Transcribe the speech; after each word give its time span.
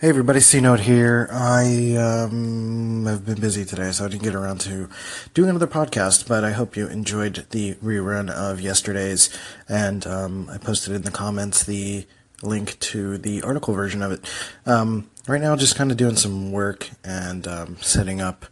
Hey 0.00 0.10
everybody, 0.10 0.38
C 0.38 0.60
Note 0.60 0.78
here. 0.78 1.28
I 1.32 1.96
um, 1.96 3.04
have 3.06 3.26
been 3.26 3.40
busy 3.40 3.64
today, 3.64 3.90
so 3.90 4.04
I 4.04 4.08
didn't 4.08 4.22
get 4.22 4.36
around 4.36 4.60
to 4.60 4.88
doing 5.34 5.50
another 5.50 5.66
podcast, 5.66 6.28
but 6.28 6.44
I 6.44 6.52
hope 6.52 6.76
you 6.76 6.86
enjoyed 6.86 7.46
the 7.50 7.74
rerun 7.82 8.30
of 8.30 8.60
yesterday's, 8.60 9.28
and 9.68 10.06
um, 10.06 10.48
I 10.52 10.58
posted 10.58 10.94
in 10.94 11.02
the 11.02 11.10
comments 11.10 11.64
the 11.64 12.06
link 12.44 12.78
to 12.78 13.18
the 13.18 13.42
article 13.42 13.74
version 13.74 14.00
of 14.00 14.12
it. 14.12 14.24
Um, 14.66 15.10
right 15.26 15.40
now, 15.40 15.56
just 15.56 15.74
kind 15.74 15.90
of 15.90 15.96
doing 15.96 16.14
some 16.14 16.52
work 16.52 16.90
and 17.02 17.48
um, 17.48 17.76
setting 17.80 18.20
up 18.20 18.46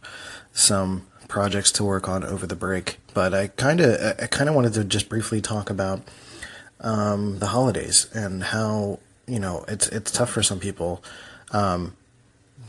some 0.51 1.07
projects 1.29 1.71
to 1.71 1.85
work 1.85 2.09
on 2.09 2.25
over 2.25 2.45
the 2.45 2.57
break, 2.57 2.97
but 3.13 3.33
I 3.33 3.47
kind 3.47 3.79
of 3.79 4.19
I 4.21 4.27
kind 4.27 4.49
of 4.49 4.55
wanted 4.55 4.73
to 4.73 4.83
just 4.83 5.07
briefly 5.07 5.39
talk 5.39 5.69
about 5.69 6.01
um, 6.81 7.39
the 7.39 7.47
holidays 7.47 8.07
and 8.13 8.43
how 8.43 8.99
you 9.25 9.39
know 9.39 9.63
it's 9.69 9.87
it's 9.87 10.11
tough 10.11 10.29
for 10.29 10.43
some 10.43 10.59
people 10.59 11.01
um, 11.51 11.95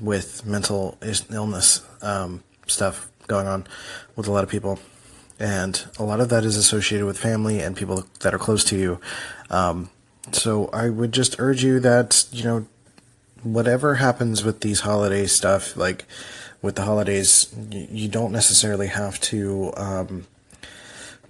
with 0.00 0.46
mental 0.46 0.98
illness 1.30 1.86
um, 2.02 2.42
stuff 2.66 3.10
going 3.26 3.46
on 3.46 3.66
with 4.16 4.26
a 4.26 4.32
lot 4.32 4.44
of 4.44 4.50
people. 4.50 4.78
And 5.40 5.86
a 5.98 6.02
lot 6.02 6.20
of 6.20 6.28
that 6.30 6.44
is 6.44 6.56
associated 6.56 7.06
with 7.06 7.18
family 7.18 7.60
and 7.60 7.76
people 7.76 8.04
that 8.20 8.34
are 8.34 8.38
close 8.38 8.64
to 8.64 8.76
you. 8.76 9.00
Um, 9.50 9.90
so 10.32 10.68
I 10.72 10.88
would 10.88 11.12
just 11.12 11.38
urge 11.38 11.62
you 11.62 11.80
that, 11.80 12.26
you 12.32 12.44
know, 12.44 12.66
whatever 13.42 13.96
happens 13.96 14.44
with 14.44 14.60
these 14.60 14.80
holiday 14.80 15.26
stuff, 15.26 15.76
like 15.76 16.06
with 16.60 16.74
the 16.74 16.82
holidays, 16.82 17.54
you, 17.70 18.08
don't 18.08 18.32
necessarily 18.32 18.88
have 18.88 19.20
to 19.20 19.72
um, 19.76 20.26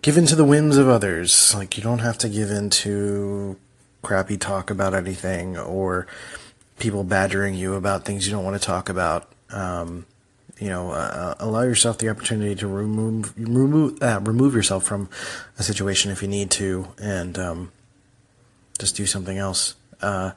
give 0.01 0.16
in 0.16 0.24
to 0.26 0.37
the 0.37 0.45
whims 0.45 0.78
of 0.78 0.88
others. 0.88 1.54
Like, 1.54 1.76
you 1.76 1.82
don't 1.82 1.98
have 1.98 2.16
to 2.18 2.28
give 2.30 2.51
in 2.51 2.70
to 2.70 3.59
crappy 4.02 4.38
talk 4.38 4.70
about 4.70 4.95
anything 4.95 5.59
or 5.59 6.06
people 6.78 7.05
badgering 7.05 7.55
you 7.55 7.74
about 7.74 8.05
things 8.05 8.27
you 8.27 8.32
don't 8.32 8.45
want 8.45 8.60
to 8.60 8.66
talk 8.66 8.88
about. 8.88 9.30
Um, 9.50 10.06
you 10.59 10.68
know, 10.68 10.90
uh, 10.90 11.34
allow 11.38 11.62
yourself 11.62 11.98
the 11.98 12.09
opportunity 12.09 12.54
to 12.57 12.66
remove 12.66 13.32
remove 13.38 14.02
uh, 14.02 14.21
remove 14.23 14.54
yourself 14.54 14.84
from 14.84 15.09
a 15.59 15.62
situation 15.62 16.10
if 16.10 16.21
you 16.23 16.29
need 16.29 16.51
to, 16.52 16.88
and 17.01 17.38
um, 17.38 17.73
just 18.79 18.96
do 18.96 19.06
something 19.06 19.38
else. 19.38 19.76
Uh, 20.02 20.32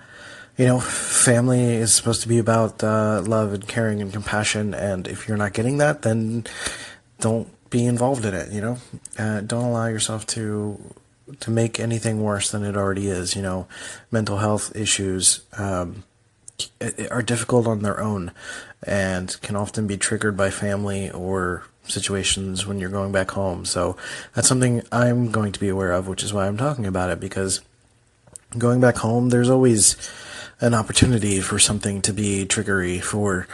you 0.57 0.65
know, 0.65 0.79
family 0.79 1.75
is 1.75 1.93
supposed 1.93 2.21
to 2.21 2.27
be 2.27 2.37
about 2.37 2.83
uh, 2.83 3.21
love 3.25 3.53
and 3.53 3.67
caring 3.67 4.01
and 4.01 4.13
compassion, 4.13 4.73
and 4.73 5.07
if 5.07 5.27
you're 5.27 5.37
not 5.37 5.53
getting 5.53 5.79
that, 5.79 6.03
then 6.03 6.45
don't 7.19 7.47
be 7.71 7.85
involved 7.85 8.25
in 8.25 8.35
it. 8.35 8.51
You 8.51 8.61
know, 8.61 8.77
uh, 9.17 9.41
don't 9.41 9.63
allow 9.63 9.87
yourself 9.87 10.27
to 10.27 10.79
to 11.39 11.49
make 11.49 11.79
anything 11.79 12.21
worse 12.21 12.51
than 12.51 12.63
it 12.63 12.77
already 12.77 13.07
is. 13.07 13.35
You 13.35 13.41
know, 13.41 13.67
mental 14.11 14.37
health 14.37 14.75
issues. 14.75 15.41
Um, 15.57 16.03
are 17.09 17.21
difficult 17.21 17.67
on 17.67 17.81
their 17.81 17.99
own 17.99 18.31
and 18.83 19.39
can 19.41 19.55
often 19.55 19.87
be 19.87 19.97
triggered 19.97 20.35
by 20.35 20.49
family 20.49 21.09
or 21.11 21.63
situations 21.87 22.65
when 22.65 22.79
you're 22.79 22.89
going 22.89 23.11
back 23.11 23.31
home. 23.31 23.65
So 23.65 23.97
that's 24.33 24.47
something 24.47 24.81
I'm 24.91 25.31
going 25.31 25.51
to 25.51 25.59
be 25.59 25.69
aware 25.69 25.91
of, 25.91 26.07
which 26.07 26.23
is 26.23 26.33
why 26.33 26.47
I'm 26.47 26.57
talking 26.57 26.85
about 26.85 27.09
it 27.09 27.19
because 27.19 27.61
going 28.57 28.79
back 28.81 28.97
home, 28.97 29.29
there's 29.29 29.49
always 29.49 29.95
an 30.59 30.73
opportunity 30.73 31.39
for 31.39 31.57
something 31.59 32.01
to 32.03 32.13
be 32.13 32.45
triggery, 32.45 33.01
for 33.01 33.47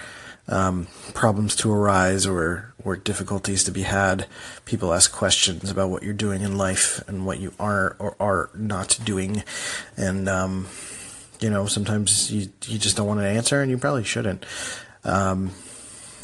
um, 0.50 0.88
problems 1.14 1.56
to 1.58 1.72
arise 1.72 2.26
or, 2.26 2.74
or 2.84 2.96
difficulties 2.96 3.64
to 3.66 3.72
be 3.72 3.84
had. 3.84 4.28
People 4.66 4.94
ask 4.94 5.12
questions 5.12 5.70
about 5.70 5.90
what 5.90 6.04
you're 6.04 6.14
doing 6.14 6.42
in 6.42 6.58
life 6.58 7.04
and 7.08 7.26
what 7.26 7.40
you 7.40 7.54
are 7.60 7.96
or 8.00 8.16
are 8.20 8.50
not 8.56 9.00
doing. 9.04 9.44
And, 9.96 10.28
um, 10.28 10.68
you 11.40 11.50
know, 11.50 11.66
sometimes 11.66 12.32
you 12.32 12.50
you 12.66 12.78
just 12.78 12.98
don't 12.98 13.08
want 13.08 13.20
an 13.20 13.26
answer, 13.26 13.62
and 13.62 13.70
you 13.70 13.78
probably 13.78 14.04
shouldn't. 14.04 14.46
Um, 15.04 15.52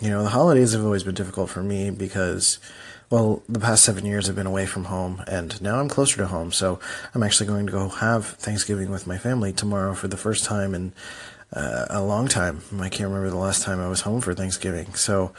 you 0.02 0.10
know, 0.10 0.24
the 0.24 0.30
holidays 0.30 0.74
have 0.74 0.84
always 0.84 1.04
been 1.04 1.16
difficult 1.16 1.50
for 1.50 1.64
me 1.64 1.90
because, 1.90 2.60
well, 3.10 3.42
the 3.48 3.60
past 3.60 3.86
seven 3.86 4.06
years 4.06 4.28
I've 4.28 4.36
been 4.36 4.48
away 4.48 4.66
from 4.66 4.86
home, 4.86 5.24
and 5.28 5.62
now 5.62 5.80
I'm 5.80 5.88
closer 5.88 6.18
to 6.18 6.28
home. 6.28 6.52
So 6.52 6.80
I'm 7.14 7.24
actually 7.24 7.48
going 7.48 7.66
to 7.68 7.72
go 7.72 7.90
have 7.90 8.26
Thanksgiving 8.26 8.90
with 8.90 9.08
my 9.08 9.18
family 9.18 9.54
tomorrow 9.54 9.94
for 9.94 10.08
the 10.08 10.18
first 10.18 10.44
time 10.46 10.76
in 10.76 10.94
uh, 11.54 11.86
a 11.90 12.02
long 12.02 12.28
time. 12.28 12.62
I 12.80 12.90
can't 12.90 13.10
remember 13.10 13.30
the 13.30 13.38
last 13.38 13.64
time 13.64 13.80
I 13.80 13.88
was 13.88 14.02
home 14.02 14.20
for 14.20 14.34
Thanksgiving. 14.34 14.94
So 14.96 15.32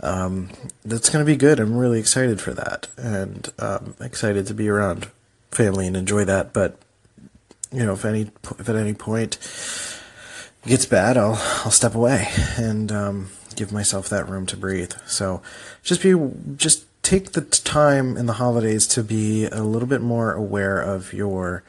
um, 0.00 0.50
that's 0.84 1.08
going 1.08 1.24
to 1.24 1.30
be 1.30 1.36
good. 1.36 1.58
I'm 1.58 1.76
really 1.76 2.00
excited 2.00 2.40
for 2.40 2.52
that, 2.54 2.88
and 2.98 3.50
um, 3.58 3.94
excited 4.00 4.46
to 4.48 4.54
be 4.54 4.68
around 4.68 5.08
family 5.50 5.86
and 5.86 5.96
enjoy 5.96 6.24
that. 6.26 6.52
But 6.52 6.78
you 7.72 7.84
know, 7.84 7.92
if 7.92 8.04
any 8.04 8.30
if 8.58 8.68
at 8.68 8.76
any 8.76 8.94
point 8.94 9.38
it 10.64 10.68
gets 10.68 10.86
bad, 10.86 11.16
I'll 11.16 11.40
I'll 11.64 11.70
step 11.70 11.94
away 11.94 12.28
and 12.56 12.90
um, 12.92 13.28
give 13.54 13.72
myself 13.72 14.08
that 14.08 14.28
room 14.28 14.46
to 14.46 14.56
breathe. 14.56 14.92
So 15.06 15.42
just 15.82 16.02
be 16.02 16.14
just 16.56 16.84
take 17.02 17.32
the 17.32 17.42
time 17.42 18.16
in 18.16 18.26
the 18.26 18.34
holidays 18.34 18.86
to 18.88 19.02
be 19.02 19.46
a 19.46 19.62
little 19.62 19.88
bit 19.88 20.00
more 20.00 20.32
aware 20.32 20.80
of 20.80 21.12
your 21.12 21.62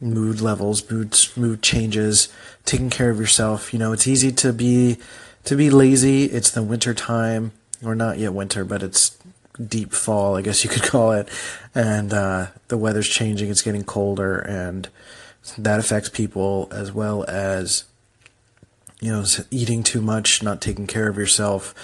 mood 0.00 0.40
levels, 0.40 0.88
mood 0.90 1.16
mood 1.36 1.62
changes, 1.62 2.28
taking 2.64 2.90
care 2.90 3.10
of 3.10 3.18
yourself. 3.18 3.72
You 3.72 3.78
know, 3.78 3.92
it's 3.92 4.06
easy 4.06 4.32
to 4.32 4.52
be 4.52 4.98
to 5.44 5.56
be 5.56 5.70
lazy. 5.70 6.24
It's 6.24 6.50
the 6.50 6.62
winter 6.62 6.94
time, 6.94 7.52
or 7.84 7.94
not 7.94 8.18
yet 8.18 8.32
winter, 8.32 8.64
but 8.64 8.82
it's 8.82 9.16
deep 9.62 9.92
fall, 9.92 10.36
I 10.36 10.42
guess 10.42 10.64
you 10.64 10.70
could 10.70 10.82
call 10.90 11.12
it. 11.12 11.28
And 11.74 12.12
uh, 12.12 12.48
the 12.68 12.78
weather's 12.78 13.08
changing; 13.08 13.50
it's 13.50 13.62
getting 13.62 13.84
colder, 13.84 14.38
and 14.38 14.88
that 15.58 15.80
affects 15.80 16.08
people 16.08 16.68
as 16.72 16.92
well 16.92 17.24
as 17.28 17.84
you 19.00 19.12
know 19.12 19.24
eating 19.50 19.82
too 19.82 20.00
much, 20.00 20.42
not 20.42 20.60
taking 20.60 20.86
care 20.86 21.08
of 21.08 21.16
yourself. 21.16 21.74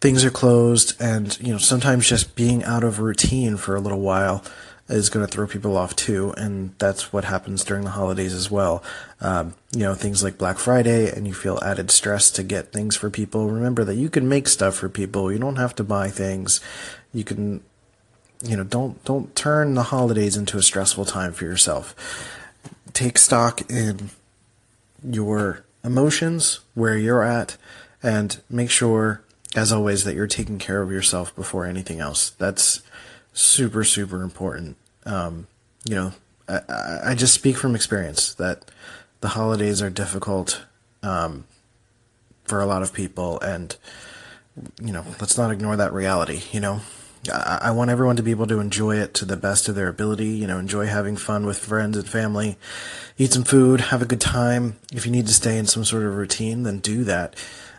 Things 0.00 0.24
are 0.24 0.30
closed, 0.30 1.00
and 1.00 1.38
you 1.40 1.52
know 1.52 1.58
sometimes 1.58 2.08
just 2.08 2.34
being 2.34 2.64
out 2.64 2.84
of 2.84 3.00
routine 3.00 3.56
for 3.56 3.74
a 3.76 3.80
little 3.80 4.00
while 4.00 4.44
is 4.88 5.08
going 5.08 5.24
to 5.24 5.32
throw 5.32 5.46
people 5.46 5.76
off 5.76 5.96
too, 5.96 6.34
and 6.36 6.74
that's 6.78 7.12
what 7.12 7.24
happens 7.24 7.64
during 7.64 7.84
the 7.84 7.90
holidays 7.90 8.34
as 8.34 8.50
well. 8.50 8.82
Um, 9.20 9.54
you 9.72 9.80
know, 9.80 9.94
things 9.94 10.22
like 10.22 10.36
Black 10.36 10.58
Friday, 10.58 11.10
and 11.10 11.26
you 11.26 11.32
feel 11.32 11.58
added 11.62 11.90
stress 11.90 12.30
to 12.32 12.42
get 12.42 12.72
things 12.72 12.94
for 12.94 13.08
people. 13.08 13.48
Remember 13.48 13.84
that 13.84 13.94
you 13.94 14.10
can 14.10 14.28
make 14.28 14.46
stuff 14.46 14.74
for 14.74 14.90
people. 14.90 15.32
You 15.32 15.38
don't 15.38 15.56
have 15.56 15.74
to 15.76 15.84
buy 15.84 16.10
things. 16.10 16.60
You 17.14 17.24
can, 17.24 17.62
you 18.42 18.56
know, 18.56 18.64
don't 18.64 19.02
don't 19.04 19.34
turn 19.34 19.74
the 19.74 19.84
holidays 19.84 20.36
into 20.36 20.58
a 20.58 20.62
stressful 20.62 21.06
time 21.06 21.32
for 21.32 21.44
yourself. 21.44 21.94
Take 22.92 23.16
stock 23.16 23.70
in 23.70 24.10
your 25.02 25.64
emotions, 25.82 26.60
where 26.74 26.96
you're 26.96 27.22
at, 27.22 27.56
and 28.02 28.40
make 28.50 28.70
sure, 28.70 29.22
as 29.54 29.72
always, 29.72 30.04
that 30.04 30.14
you're 30.14 30.26
taking 30.26 30.58
care 30.58 30.82
of 30.82 30.90
yourself 30.90 31.34
before 31.36 31.66
anything 31.66 32.00
else. 32.00 32.30
That's 32.30 32.82
super, 33.32 33.84
super 33.84 34.22
important. 34.22 34.76
Um, 35.04 35.46
you 35.84 35.94
know, 35.94 36.12
I, 36.48 37.00
I, 37.04 37.14
just 37.14 37.34
speak 37.34 37.56
from 37.58 37.74
experience 37.74 38.32
that 38.34 38.70
the 39.20 39.28
holidays 39.28 39.82
are 39.82 39.90
difficult 39.90 40.64
um, 41.02 41.44
for 42.44 42.60
a 42.60 42.66
lot 42.66 42.82
of 42.82 42.94
people, 42.94 43.38
and 43.40 43.76
you 44.80 44.92
know, 44.92 45.04
let's 45.20 45.36
not 45.36 45.50
ignore 45.50 45.76
that 45.76 45.92
reality. 45.92 46.42
You 46.52 46.60
know, 46.60 46.80
I, 47.32 47.70
want 47.70 47.90
everyone 47.90 48.16
to 48.16 48.22
be 48.22 48.30
able 48.30 48.46
to 48.48 48.60
enjoy 48.60 48.96
it 48.96 49.14
to 49.14 49.24
the 49.24 49.36
best 49.36 49.68
of 49.68 49.74
their 49.74 49.88
ability. 49.88 50.28
You 50.28 50.46
know, 50.46 50.58
enjoy 50.58 50.86
having 50.86 51.16
fun 51.16 51.46
with 51.46 51.58
friends 51.58 51.96
and 51.96 52.08
family, 52.08 52.56
eat 53.18 53.32
some 53.32 53.44
food, 53.44 53.80
have 53.80 54.02
a 54.02 54.06
good 54.06 54.20
time. 54.20 54.76
If 54.92 55.06
you 55.06 55.12
need 55.12 55.26
to 55.26 55.32
stay 55.32 55.56
in 55.58 55.66
some 55.66 55.84
sort 55.84 56.04
of 56.04 56.16
routine, 56.16 56.64
then 56.64 56.80
do 56.80 57.04
that. 57.04 57.36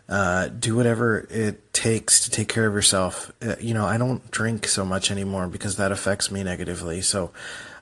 Uh, 0.07 0.49
do 0.49 0.75
whatever 0.75 1.27
it 1.31 1.73
takes 1.73 2.23
to 2.23 2.31
take 2.31 2.47
care 2.47 2.67
of 2.67 2.73
yourself. 2.73 3.31
Uh, 3.41 3.55
you 3.59 3.73
know, 3.73 3.85
I 3.85 3.97
don't 3.97 4.29
drink 4.29 4.67
so 4.67 4.85
much 4.85 5.09
anymore 5.09 5.47
because 5.47 5.77
that 5.77 5.91
affects 5.91 6.29
me 6.29 6.43
negatively. 6.43 7.01
So 7.01 7.31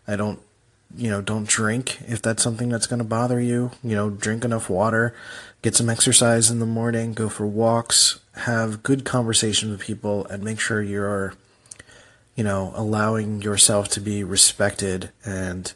I 0.07 0.15
don't, 0.15 0.39
you 0.95 1.09
know, 1.09 1.21
don't 1.21 1.47
drink 1.47 1.99
if 2.07 2.21
that's 2.21 2.41
something 2.41 2.69
that's 2.69 2.87
going 2.87 2.99
to 2.99 3.05
bother 3.05 3.41
you. 3.41 3.71
You 3.83 3.95
know, 3.95 4.09
drink 4.09 4.45
enough 4.45 4.69
water, 4.69 5.13
get 5.61 5.75
some 5.75 5.89
exercise 5.89 6.49
in 6.49 6.59
the 6.59 6.65
morning, 6.65 7.13
go 7.13 7.27
for 7.27 7.45
walks, 7.45 8.19
have 8.35 8.83
good 8.83 9.03
conversations 9.03 9.71
with 9.71 9.81
people, 9.81 10.25
and 10.27 10.43
make 10.43 10.59
sure 10.59 10.81
you're, 10.81 11.33
you 12.35 12.43
know, 12.43 12.71
allowing 12.75 13.41
yourself 13.41 13.89
to 13.89 14.01
be 14.01 14.23
respected 14.23 15.11
and 15.23 15.73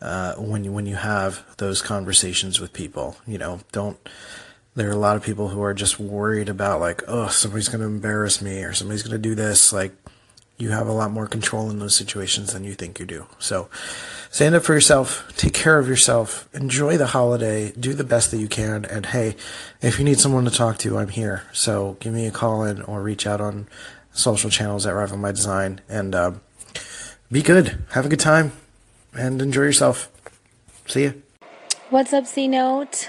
uh, 0.00 0.34
when 0.34 0.64
you 0.64 0.72
when 0.72 0.86
you 0.86 0.96
have 0.96 1.44
those 1.56 1.82
conversations 1.82 2.60
with 2.60 2.72
people. 2.72 3.16
You 3.26 3.38
know, 3.38 3.60
don't 3.72 3.98
there 4.76 4.88
are 4.88 4.92
a 4.92 4.96
lot 4.96 5.16
of 5.16 5.22
people 5.24 5.48
who 5.48 5.62
are 5.62 5.74
just 5.74 5.98
worried 5.98 6.50
about 6.50 6.80
like, 6.80 7.02
oh, 7.08 7.28
somebody's 7.28 7.68
going 7.68 7.80
to 7.80 7.86
embarrass 7.86 8.42
me 8.42 8.62
or 8.62 8.74
somebody's 8.74 9.02
going 9.02 9.12
to 9.12 9.18
do 9.18 9.34
this. 9.34 9.72
Like, 9.72 9.92
you 10.58 10.70
have 10.70 10.86
a 10.86 10.92
lot 10.92 11.10
more 11.10 11.26
control 11.26 11.70
in 11.70 11.78
those 11.78 11.94
situations 11.94 12.52
than 12.52 12.64
you 12.64 12.74
think 12.74 12.98
you 12.98 13.04
do. 13.04 13.26
So, 13.38 13.68
stand 14.30 14.54
up 14.54 14.64
for 14.64 14.74
yourself, 14.74 15.30
take 15.36 15.52
care 15.52 15.78
of 15.78 15.88
yourself, 15.88 16.48
enjoy 16.54 16.96
the 16.96 17.08
holiday, 17.08 17.72
do 17.72 17.92
the 17.92 18.04
best 18.04 18.30
that 18.30 18.38
you 18.38 18.48
can. 18.48 18.84
And 18.86 19.06
hey, 19.06 19.36
if 19.82 19.98
you 19.98 20.04
need 20.04 20.18
someone 20.18 20.44
to 20.44 20.50
talk 20.50 20.78
to, 20.78 20.98
I'm 20.98 21.08
here. 21.08 21.44
So, 21.52 21.96
give 22.00 22.12
me 22.12 22.26
a 22.26 22.30
call 22.30 22.62
in 22.62 22.82
or 22.82 23.02
reach 23.02 23.26
out 23.26 23.40
on 23.40 23.66
social 24.16 24.50
channels 24.50 24.86
at 24.86 24.94
Rival 24.94 25.18
My 25.18 25.30
Design 25.30 25.80
and 25.88 26.14
uh, 26.14 26.32
be 27.30 27.42
good. 27.42 27.84
Have 27.92 28.06
a 28.06 28.08
good 28.08 28.20
time 28.20 28.52
and 29.14 29.40
enjoy 29.40 29.62
yourself. 29.62 30.10
See 30.86 31.04
ya. 31.04 31.12
What's 31.90 32.12
up, 32.12 32.26
C 32.26 32.48
Note? 32.48 33.08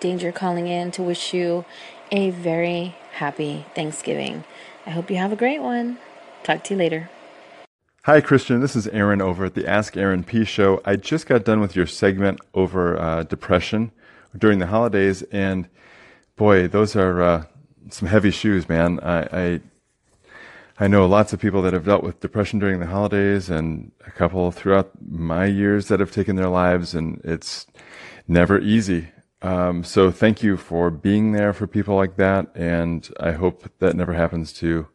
Danger 0.00 0.32
calling 0.32 0.66
in 0.66 0.90
to 0.92 1.02
wish 1.02 1.32
you 1.32 1.64
a 2.10 2.30
very 2.30 2.94
happy 3.12 3.64
Thanksgiving. 3.74 4.44
I 4.86 4.90
hope 4.90 5.10
you 5.10 5.16
have 5.16 5.32
a 5.32 5.36
great 5.36 5.62
one. 5.62 5.98
Talk 6.42 6.64
to 6.64 6.74
you 6.74 6.78
later. 6.78 7.10
Hi, 8.04 8.20
Christian. 8.20 8.60
This 8.60 8.74
is 8.74 8.88
Aaron 8.88 9.22
over 9.22 9.44
at 9.44 9.54
the 9.54 9.66
Ask 9.66 9.96
Aaron 9.96 10.24
P 10.24 10.44
Show. 10.44 10.82
I 10.84 10.96
just 10.96 11.26
got 11.26 11.44
done 11.44 11.60
with 11.60 11.76
your 11.76 11.86
segment 11.86 12.40
over 12.52 12.98
uh, 12.98 13.22
depression 13.22 13.92
during 14.36 14.58
the 14.58 14.66
holidays, 14.66 15.22
and 15.30 15.68
boy, 16.36 16.66
those 16.66 16.96
are 16.96 17.22
uh, 17.22 17.44
some 17.90 18.08
heavy 18.08 18.32
shoes, 18.32 18.68
man. 18.68 18.98
I, 19.00 19.20
I, 19.22 19.60
I 20.78 20.88
know 20.88 21.06
lots 21.06 21.32
of 21.32 21.40
people 21.40 21.62
that 21.62 21.72
have 21.72 21.84
dealt 21.84 22.02
with 22.02 22.20
depression 22.20 22.58
during 22.58 22.80
the 22.80 22.86
holidays, 22.86 23.50
and 23.50 23.92
a 24.06 24.10
couple 24.10 24.50
throughout 24.50 24.90
my 25.06 25.46
years 25.46 25.88
that 25.88 26.00
have 26.00 26.12
taken 26.12 26.36
their 26.36 26.48
lives, 26.48 26.94
and 26.94 27.20
it's 27.24 27.66
never 28.26 28.58
easy. 28.58 29.08
Um, 29.42 29.84
so 29.84 30.10
thank 30.10 30.42
you 30.42 30.56
for 30.56 30.90
being 30.90 31.32
there 31.32 31.52
for 31.52 31.66
people 31.66 31.96
like 31.96 32.16
that, 32.16 32.48
and 32.54 33.08
I 33.20 33.32
hope 33.32 33.70
that 33.78 33.96
never 33.96 34.14
happens 34.14 34.52
to 34.54 34.88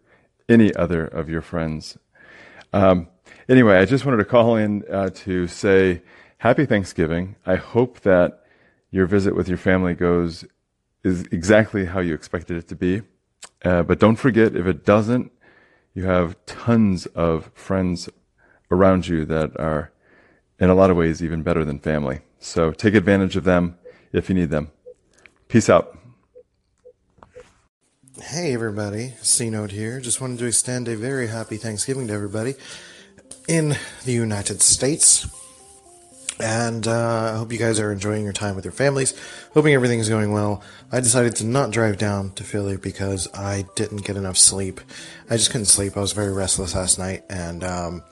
any 0.50 0.74
other 0.76 1.06
of 1.06 1.30
your 1.30 1.42
friends 1.42 1.98
um, 2.74 3.08
anyway, 3.48 3.78
I 3.78 3.86
just 3.86 4.06
wanted 4.06 4.18
to 4.18 4.26
call 4.26 4.56
in 4.56 4.84
uh, 4.92 5.10
to 5.10 5.48
say 5.48 6.02
happy 6.38 6.66
Thanksgiving. 6.66 7.36
I 7.46 7.56
hope 7.56 8.02
that 8.02 8.44
your 8.92 9.06
visit 9.06 9.36
with 9.36 9.48
your 9.48 9.58
family 9.58 9.94
goes 9.94 10.46
is 11.04 11.24
exactly 11.32 11.86
how 11.86 12.00
you 12.00 12.14
expected 12.14 12.58
it 12.58 12.68
to 12.70 12.76
be. 12.76 13.02
Uh, 13.64 13.84
but 13.84 14.00
don't 14.00 14.18
forget, 14.18 14.56
if 14.56 14.66
it 14.66 14.86
doesn't, 14.86 15.32
you 15.98 16.06
have 16.06 16.38
tons 16.46 17.08
of 17.08 17.50
friends 17.56 18.08
around 18.70 19.08
you 19.08 19.26
that 19.26 19.60
are, 19.60 19.92
in 20.60 20.70
a 20.70 20.76
lot 20.76 20.92
of 20.92 20.96
ways, 20.96 21.24
even 21.24 21.42
better 21.42 21.66
than 21.66 21.80
family. 21.80 22.20
So 22.38 22.70
take 22.70 22.94
advantage 22.94 23.36
of 23.36 23.46
them 23.46 23.80
if 24.14 24.30
you 24.30 24.36
need 24.36 24.52
them. 24.52 24.70
Peace 25.48 25.72
out. 25.72 25.98
Hey 28.22 28.54
everybody, 28.54 29.16
C 29.24 29.50
Note 29.50 29.72
here. 29.72 30.00
Just 30.00 30.22
wanted 30.22 30.38
to 30.38 30.46
extend 30.46 30.88
a 30.88 30.96
very 30.96 31.30
happy 31.30 31.58
Thanksgiving 31.58 32.06
to 32.10 32.14
everybody 32.14 32.54
in 33.48 33.76
the 34.06 34.14
United 34.14 34.62
States. 34.62 35.28
And 36.40 36.88
uh, 36.88 37.32
I 37.34 37.38
hope 37.38 37.52
you 37.52 37.58
guys 37.58 37.80
are 37.80 37.92
enjoying 37.92 38.24
your 38.24 38.34
time 38.34 38.56
with 38.56 38.64
your 38.64 38.72
families. 38.72 39.20
Hoping 39.54 39.74
everything's 39.74 40.08
going 40.08 40.32
well. 40.32 40.62
I 40.92 41.00
decided 41.00 41.36
to 41.38 41.46
not 41.46 41.72
drive 41.72 41.98
down 41.98 42.32
to 42.34 42.44
Philly 42.44 42.78
because 42.78 43.28
I 43.34 43.66
didn't 43.76 44.06
get 44.06 44.18
enough 44.18 44.38
sleep. 44.38 44.80
I 45.30 45.38
just 45.38 45.50
couldn't 45.50 45.66
sleep. 45.66 45.98
I 45.98 46.00
was 46.00 46.12
very 46.12 46.32
restless 46.32 46.76
last 46.76 47.00
night, 47.00 47.24
and 47.28 47.64
um, 47.64 48.04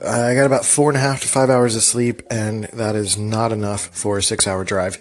I 0.00 0.34
got 0.34 0.46
about 0.46 0.64
four 0.64 0.88
and 0.88 0.96
a 0.96 1.00
half 1.00 1.20
to 1.20 1.28
five 1.28 1.50
hours 1.50 1.76
of 1.76 1.82
sleep, 1.82 2.22
and 2.30 2.64
that 2.72 2.96
is 2.96 3.18
not 3.18 3.52
enough 3.52 3.88
for 3.88 4.16
a 4.16 4.22
six-hour 4.22 4.64
drive. 4.64 4.98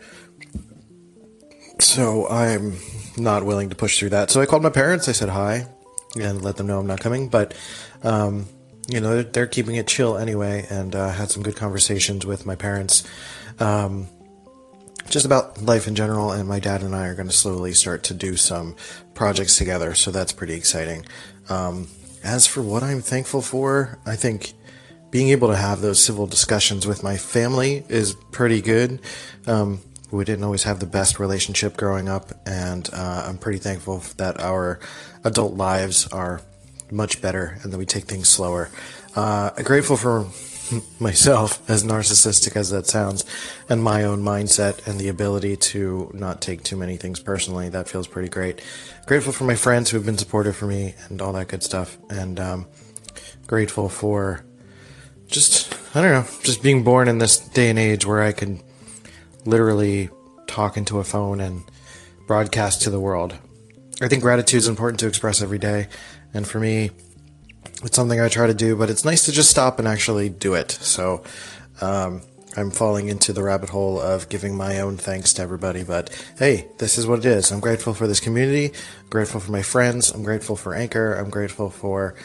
So 1.79 2.27
I'm 2.27 2.77
not 3.17 3.45
willing 3.45 3.69
to 3.69 3.75
push 3.75 3.97
through 3.97 4.09
that. 4.09 4.29
So 4.29 4.41
I 4.41 4.45
called 4.45 4.63
my 4.63 4.69
parents. 4.69 5.07
I 5.07 5.13
said 5.13 5.29
hi 5.29 5.67
and 6.19 6.41
let 6.41 6.57
them 6.57 6.67
know 6.67 6.79
I'm 6.79 6.87
not 6.87 6.99
coming. 6.99 7.29
But, 7.29 7.55
um, 8.03 8.47
you 8.91 8.99
know, 8.99 9.21
they're, 9.21 9.47
keeping 9.47 9.75
it 9.75 9.87
chill 9.87 10.17
anyway, 10.17 10.65
and 10.69 10.95
uh, 10.95 11.09
had 11.09 11.31
some 11.31 11.43
good 11.43 11.55
conversations 11.55 12.25
with 12.25 12.45
my 12.45 12.55
parents. 12.55 13.07
Um, 13.59 14.07
just 15.09 15.25
about 15.25 15.61
life 15.61 15.87
in 15.87 15.95
general, 15.95 16.31
and 16.31 16.47
my 16.47 16.59
dad 16.59 16.83
and 16.83 16.95
I 16.95 17.07
are 17.07 17.15
going 17.15 17.29
to 17.29 17.35
slowly 17.35 17.73
start 17.73 18.03
to 18.03 18.13
do 18.13 18.35
some 18.35 18.75
projects 19.13 19.57
together, 19.57 19.95
so 19.95 20.11
that's 20.11 20.33
pretty 20.33 20.55
exciting. 20.55 21.05
Um, 21.49 21.87
as 22.23 22.47
for 22.47 22.61
what 22.61 22.83
I'm 22.83 23.01
thankful 23.01 23.41
for, 23.41 23.97
I 24.05 24.15
think 24.15 24.53
being 25.09 25.29
able 25.29 25.49
to 25.49 25.55
have 25.55 25.81
those 25.81 26.03
civil 26.03 26.27
discussions 26.27 26.85
with 26.85 27.03
my 27.03 27.17
family 27.17 27.83
is 27.89 28.15
pretty 28.31 28.61
good. 28.61 28.99
Um, 29.47 29.81
we 30.11 30.25
didn't 30.25 30.43
always 30.43 30.63
have 30.63 30.79
the 30.79 30.85
best 30.85 31.19
relationship 31.19 31.77
growing 31.77 32.09
up, 32.09 32.31
and 32.45 32.89
uh, 32.91 33.25
I'm 33.27 33.37
pretty 33.37 33.59
thankful 33.59 34.03
that 34.17 34.41
our 34.41 34.79
adult 35.23 35.55
lives 35.55 36.07
are 36.07 36.41
much 36.91 37.21
better 37.21 37.57
and 37.63 37.71
that 37.71 37.77
we 37.77 37.85
take 37.85 38.05
things 38.05 38.29
slower. 38.29 38.69
Uh, 39.15 39.51
grateful 39.63 39.97
for 39.97 40.27
myself, 40.99 41.69
as 41.69 41.83
narcissistic 41.83 42.55
as 42.55 42.69
that 42.69 42.85
sounds, 42.87 43.25
and 43.69 43.83
my 43.83 44.03
own 44.03 44.21
mindset 44.23 44.87
and 44.87 44.99
the 44.99 45.09
ability 45.09 45.57
to 45.57 46.09
not 46.13 46.41
take 46.41 46.63
too 46.63 46.77
many 46.77 46.97
things 46.97 47.19
personally. 47.19 47.69
That 47.69 47.89
feels 47.89 48.07
pretty 48.07 48.29
great. 48.29 48.61
Grateful 49.05 49.33
for 49.33 49.43
my 49.43 49.55
friends 49.55 49.89
who 49.89 49.97
have 49.97 50.05
been 50.05 50.17
supportive 50.17 50.55
for 50.55 50.67
me 50.67 50.95
and 51.09 51.21
all 51.21 51.33
that 51.33 51.47
good 51.47 51.63
stuff, 51.63 51.97
and 52.09 52.39
um, 52.39 52.67
grateful 53.47 53.89
for 53.89 54.45
just 55.27 55.73
I 55.95 56.01
don't 56.01 56.11
know, 56.11 56.39
just 56.43 56.63
being 56.63 56.83
born 56.83 57.07
in 57.07 57.17
this 57.17 57.37
day 57.37 57.69
and 57.69 57.77
age 57.77 58.05
where 58.05 58.21
I 58.21 58.31
can 58.31 58.63
literally 59.45 60.09
talk 60.47 60.77
into 60.77 60.99
a 60.99 61.03
phone 61.03 61.41
and 61.41 61.63
broadcast 62.27 62.81
to 62.83 62.89
the 62.89 62.99
world. 62.99 63.35
I 64.01 64.07
think 64.07 64.21
gratitude 64.23 64.59
is 64.59 64.67
important 64.67 64.99
to 65.01 65.07
express 65.07 65.41
every 65.41 65.59
day, 65.59 65.87
and 66.33 66.47
for 66.47 66.59
me, 66.59 66.91
it's 67.83 67.95
something 67.95 68.19
I 68.19 68.29
try 68.29 68.47
to 68.47 68.53
do, 68.53 68.75
but 68.75 68.89
it's 68.89 69.05
nice 69.05 69.25
to 69.25 69.31
just 69.31 69.49
stop 69.49 69.79
and 69.79 69.87
actually 69.87 70.29
do 70.29 70.53
it. 70.53 70.71
So, 70.71 71.23
um, 71.81 72.21
I'm 72.57 72.69
falling 72.69 73.07
into 73.07 73.31
the 73.31 73.43
rabbit 73.43 73.69
hole 73.69 73.99
of 73.99 74.27
giving 74.27 74.57
my 74.57 74.81
own 74.81 74.97
thanks 74.97 75.33
to 75.33 75.41
everybody, 75.41 75.83
but 75.83 76.09
hey, 76.37 76.67
this 76.79 76.97
is 76.97 77.07
what 77.07 77.19
it 77.19 77.25
is. 77.25 77.49
I'm 77.49 77.61
grateful 77.61 77.93
for 77.93 78.07
this 78.07 78.19
community, 78.19 78.73
I'm 79.01 79.09
grateful 79.09 79.39
for 79.39 79.51
my 79.51 79.61
friends, 79.61 80.11
I'm 80.11 80.23
grateful 80.23 80.57
for 80.57 80.75
Anchor, 80.75 81.13
I'm 81.13 81.29
grateful 81.29 81.69
for 81.69 82.15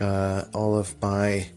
uh, 0.00 0.44
all 0.52 0.76
of 0.76 1.00
my 1.00 1.48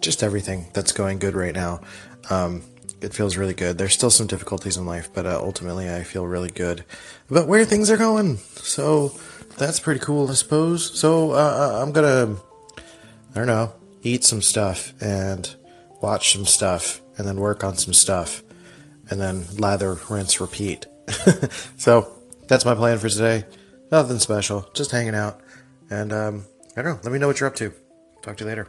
just 0.00 0.22
everything 0.22 0.66
that's 0.74 0.92
going 0.92 1.18
good 1.18 1.34
right 1.34 1.54
now. 1.54 1.80
Um, 2.28 2.62
it 3.00 3.14
feels 3.14 3.36
really 3.36 3.54
good. 3.54 3.78
There's 3.78 3.94
still 3.94 4.10
some 4.10 4.26
difficulties 4.26 4.76
in 4.76 4.84
life, 4.84 5.08
but 5.12 5.26
uh, 5.26 5.40
ultimately 5.42 5.90
I 5.90 6.02
feel 6.02 6.26
really 6.26 6.50
good 6.50 6.84
about 7.30 7.48
where 7.48 7.64
things 7.64 7.90
are 7.90 7.96
going. 7.96 8.36
So 8.56 9.12
that's 9.56 9.80
pretty 9.80 10.00
cool, 10.00 10.30
I 10.30 10.34
suppose. 10.34 10.98
So 10.98 11.32
uh, 11.32 11.34
uh, 11.34 11.82
I'm 11.82 11.92
gonna, 11.92 12.36
I 12.76 13.34
don't 13.34 13.46
know, 13.46 13.72
eat 14.02 14.24
some 14.24 14.42
stuff 14.42 14.92
and 15.00 15.54
watch 16.00 16.32
some 16.32 16.46
stuff 16.46 17.00
and 17.16 17.26
then 17.26 17.38
work 17.40 17.62
on 17.64 17.76
some 17.76 17.92
stuff 17.92 18.42
and 19.10 19.20
then 19.20 19.44
lather, 19.58 19.98
rinse, 20.08 20.40
repeat. 20.40 20.86
so 21.76 22.12
that's 22.48 22.64
my 22.64 22.74
plan 22.74 22.98
for 22.98 23.08
today. 23.08 23.44
Nothing 23.90 24.18
special, 24.18 24.68
just 24.74 24.90
hanging 24.90 25.14
out. 25.14 25.40
And 25.90 26.12
um, 26.12 26.44
I 26.76 26.82
don't 26.82 26.94
know. 26.94 27.00
Let 27.02 27.12
me 27.12 27.18
know 27.18 27.26
what 27.26 27.40
you're 27.40 27.48
up 27.48 27.56
to. 27.56 27.72
Talk 28.22 28.38
to 28.38 28.44
you 28.44 28.48
later. 28.48 28.68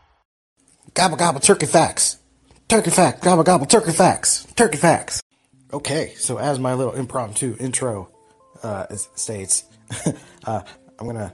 Gobble 0.93 1.17
gobble 1.17 1.39
turkey 1.39 1.65
facts. 1.65 2.17
Turkey 2.67 2.89
fact, 2.89 3.21
gobble 3.21 3.43
gobble, 3.43 3.65
turkey 3.65 3.91
facts, 3.91 4.45
turkey 4.55 4.77
facts. 4.77 5.21
Okay, 5.73 6.13
so 6.17 6.37
as 6.37 6.59
my 6.59 6.73
little 6.73 6.93
impromptu 6.93 7.55
intro 7.59 8.09
uh, 8.63 8.85
states, 9.15 9.63
uh, 10.45 10.61
I'm 10.99 11.05
gonna 11.07 11.33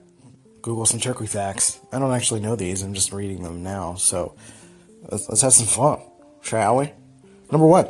Google 0.62 0.86
some 0.86 1.00
turkey 1.00 1.28
facts. 1.28 1.80
I 1.92 2.00
don't 2.00 2.14
actually 2.14 2.40
know 2.40 2.56
these, 2.56 2.82
I'm 2.82 2.94
just 2.94 3.12
reading 3.12 3.44
them 3.44 3.64
now, 3.64 3.96
so 3.96 4.36
let's, 5.12 5.28
let's 5.30 5.42
have 5.42 5.54
some 5.54 5.68
fun, 5.68 6.02
shall 6.42 6.78
we? 6.78 6.92
Number 7.52 7.68
one 7.68 7.88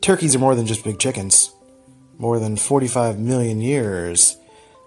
turkeys 0.00 0.36
are 0.36 0.38
more 0.38 0.54
than 0.54 0.66
just 0.66 0.84
big 0.84 0.98
chickens. 0.98 1.52
More 2.18 2.38
than 2.38 2.56
45 2.56 3.18
million 3.18 3.60
years 3.60 4.36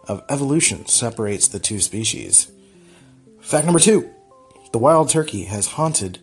of 0.07 0.23
evolution 0.29 0.87
separates 0.87 1.47
the 1.47 1.59
two 1.59 1.79
species. 1.79 2.51
Fact 3.41 3.65
number 3.65 3.79
two 3.79 4.09
the 4.71 4.79
wild 4.79 5.09
turkey 5.09 5.45
has 5.45 5.67
haunted. 5.67 6.19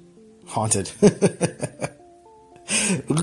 Haunted. 0.47 0.93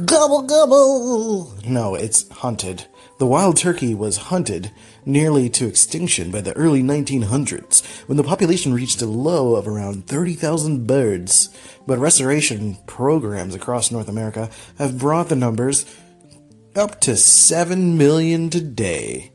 gobble 0.05 0.41
gobble! 0.43 1.53
No, 1.65 1.95
it's 1.95 2.29
hunted. 2.29 2.87
The 3.19 3.27
wild 3.27 3.55
turkey 3.55 3.95
was 3.95 4.17
hunted 4.17 4.71
nearly 5.05 5.49
to 5.51 5.67
extinction 5.67 6.31
by 6.31 6.41
the 6.41 6.51
early 6.57 6.83
1900s 6.83 7.85
when 8.07 8.17
the 8.17 8.23
population 8.23 8.73
reached 8.73 9.01
a 9.01 9.05
low 9.05 9.55
of 9.55 9.65
around 9.67 10.07
30,000 10.07 10.85
birds. 10.85 11.49
But 11.87 11.99
restoration 11.99 12.77
programs 12.85 13.55
across 13.55 13.91
North 13.91 14.09
America 14.09 14.49
have 14.77 14.97
brought 14.97 15.29
the 15.29 15.35
numbers 15.35 15.85
up 16.75 16.99
to 17.01 17.15
7 17.15 17.97
million 17.97 18.49
today. 18.49 19.31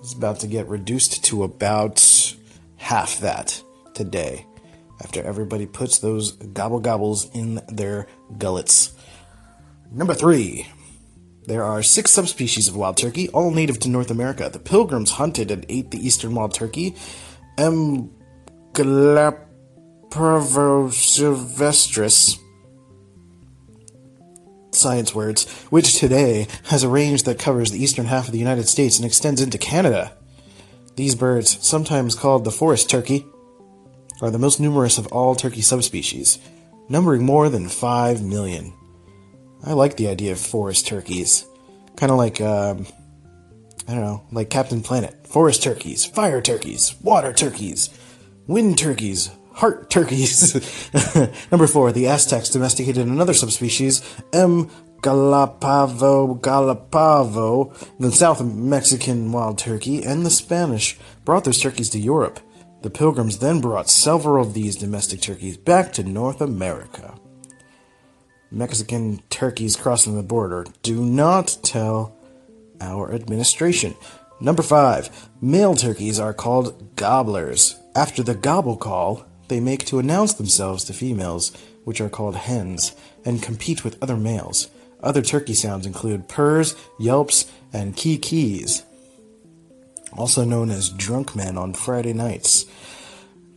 It's 0.00 0.12
about 0.12 0.38
to 0.40 0.46
get 0.46 0.68
reduced 0.68 1.24
to 1.24 1.42
about 1.42 2.36
half 2.76 3.18
that 3.20 3.62
today 3.94 4.46
after 5.02 5.22
everybody 5.22 5.66
puts 5.66 5.98
those 5.98 6.32
gobble 6.32 6.80
gobbles 6.80 7.30
in 7.34 7.60
their 7.68 8.06
gullets. 8.38 8.92
Number 9.90 10.14
three. 10.14 10.68
There 11.44 11.64
are 11.64 11.82
six 11.82 12.12
subspecies 12.12 12.68
of 12.68 12.76
wild 12.76 12.96
turkey, 12.96 13.28
all 13.30 13.50
native 13.50 13.80
to 13.80 13.88
North 13.88 14.12
America. 14.12 14.48
The 14.48 14.60
pilgrims 14.60 15.10
hunted 15.10 15.50
and 15.50 15.66
ate 15.68 15.90
the 15.90 15.98
eastern 15.98 16.36
wild 16.36 16.54
turkey, 16.54 16.94
M. 17.58 18.12
Galapagos 18.74 19.58
science 24.70 25.14
words, 25.14 25.50
which 25.70 25.98
today 25.98 26.46
has 26.64 26.82
a 26.82 26.88
range 26.88 27.24
that 27.24 27.38
covers 27.38 27.70
the 27.70 27.82
eastern 27.82 28.06
half 28.06 28.26
of 28.26 28.32
the 28.32 28.38
United 28.38 28.68
States 28.68 28.98
and 28.98 29.04
extends 29.04 29.40
into 29.40 29.58
Canada. 29.58 30.16
These 30.96 31.14
birds, 31.14 31.58
sometimes 31.66 32.14
called 32.14 32.44
the 32.44 32.50
forest 32.50 32.88
turkey, 32.88 33.26
are 34.22 34.30
the 34.30 34.38
most 34.38 34.60
numerous 34.60 34.98
of 34.98 35.08
all 35.08 35.34
turkey 35.34 35.60
subspecies, 35.60 36.38
numbering 36.88 37.24
more 37.24 37.48
than 37.48 37.68
5 37.68 38.22
million. 38.22 38.72
I 39.64 39.72
like 39.72 39.96
the 39.96 40.08
idea 40.08 40.32
of 40.32 40.40
forest 40.40 40.86
turkeys. 40.86 41.44
Kind 41.96 42.12
of 42.12 42.18
like, 42.18 42.40
um, 42.40 42.86
I 43.88 43.94
don't 43.94 44.02
know, 44.02 44.22
like 44.30 44.48
Captain 44.48 44.80
Planet. 44.80 45.26
Forest 45.26 45.62
turkeys, 45.62 46.04
fire 46.04 46.40
turkeys, 46.40 46.94
water 47.02 47.32
turkeys, 47.32 47.90
wind 48.46 48.78
turkeys, 48.78 49.30
heart 49.54 49.90
turkeys. 49.90 50.54
Number 51.50 51.66
four, 51.66 51.90
the 51.92 52.06
Aztecs 52.06 52.50
domesticated 52.50 53.06
another 53.06 53.34
subspecies, 53.34 54.02
M. 54.32 54.70
gallopavo 55.02 56.40
gallopavo, 56.40 57.98
the 57.98 58.12
South 58.12 58.42
Mexican 58.42 59.32
wild 59.32 59.58
turkey, 59.58 60.02
and 60.04 60.24
the 60.24 60.30
Spanish 60.30 60.96
brought 61.24 61.44
those 61.44 61.60
turkeys 61.60 61.90
to 61.90 61.98
Europe. 61.98 62.40
The 62.82 62.90
Pilgrims 62.90 63.38
then 63.38 63.60
brought 63.60 63.88
several 63.88 64.42
of 64.44 64.54
these 64.54 64.74
domestic 64.74 65.20
turkeys 65.20 65.56
back 65.56 65.92
to 65.92 66.02
North 66.02 66.40
America. 66.40 67.14
Mexican 68.50 69.22
turkeys 69.30 69.76
crossing 69.76 70.16
the 70.16 70.22
border. 70.24 70.66
Do 70.82 71.04
not 71.04 71.58
tell 71.62 72.16
our 72.80 73.14
administration. 73.14 73.94
Number 74.40 74.62
five, 74.62 75.30
male 75.40 75.76
turkeys 75.76 76.18
are 76.18 76.34
called 76.34 76.96
gobblers. 76.96 77.76
After 77.94 78.24
the 78.24 78.34
gobble 78.34 78.76
call, 78.76 79.26
they 79.46 79.60
make 79.60 79.86
to 79.86 80.00
announce 80.00 80.34
themselves 80.34 80.82
to 80.84 80.92
females, 80.92 81.52
which 81.84 82.00
are 82.00 82.08
called 82.08 82.34
hens, 82.34 82.96
and 83.24 83.42
compete 83.42 83.84
with 83.84 84.02
other 84.02 84.16
males. 84.16 84.68
Other 85.00 85.22
turkey 85.22 85.54
sounds 85.54 85.86
include 85.86 86.28
purrs, 86.28 86.74
yelps, 86.98 87.50
and 87.72 87.96
kee 87.96 88.18
also 90.16 90.44
known 90.44 90.70
as 90.70 90.90
drunk 90.90 91.34
men 91.34 91.56
on 91.56 91.74
Friday 91.74 92.12
nights. 92.12 92.66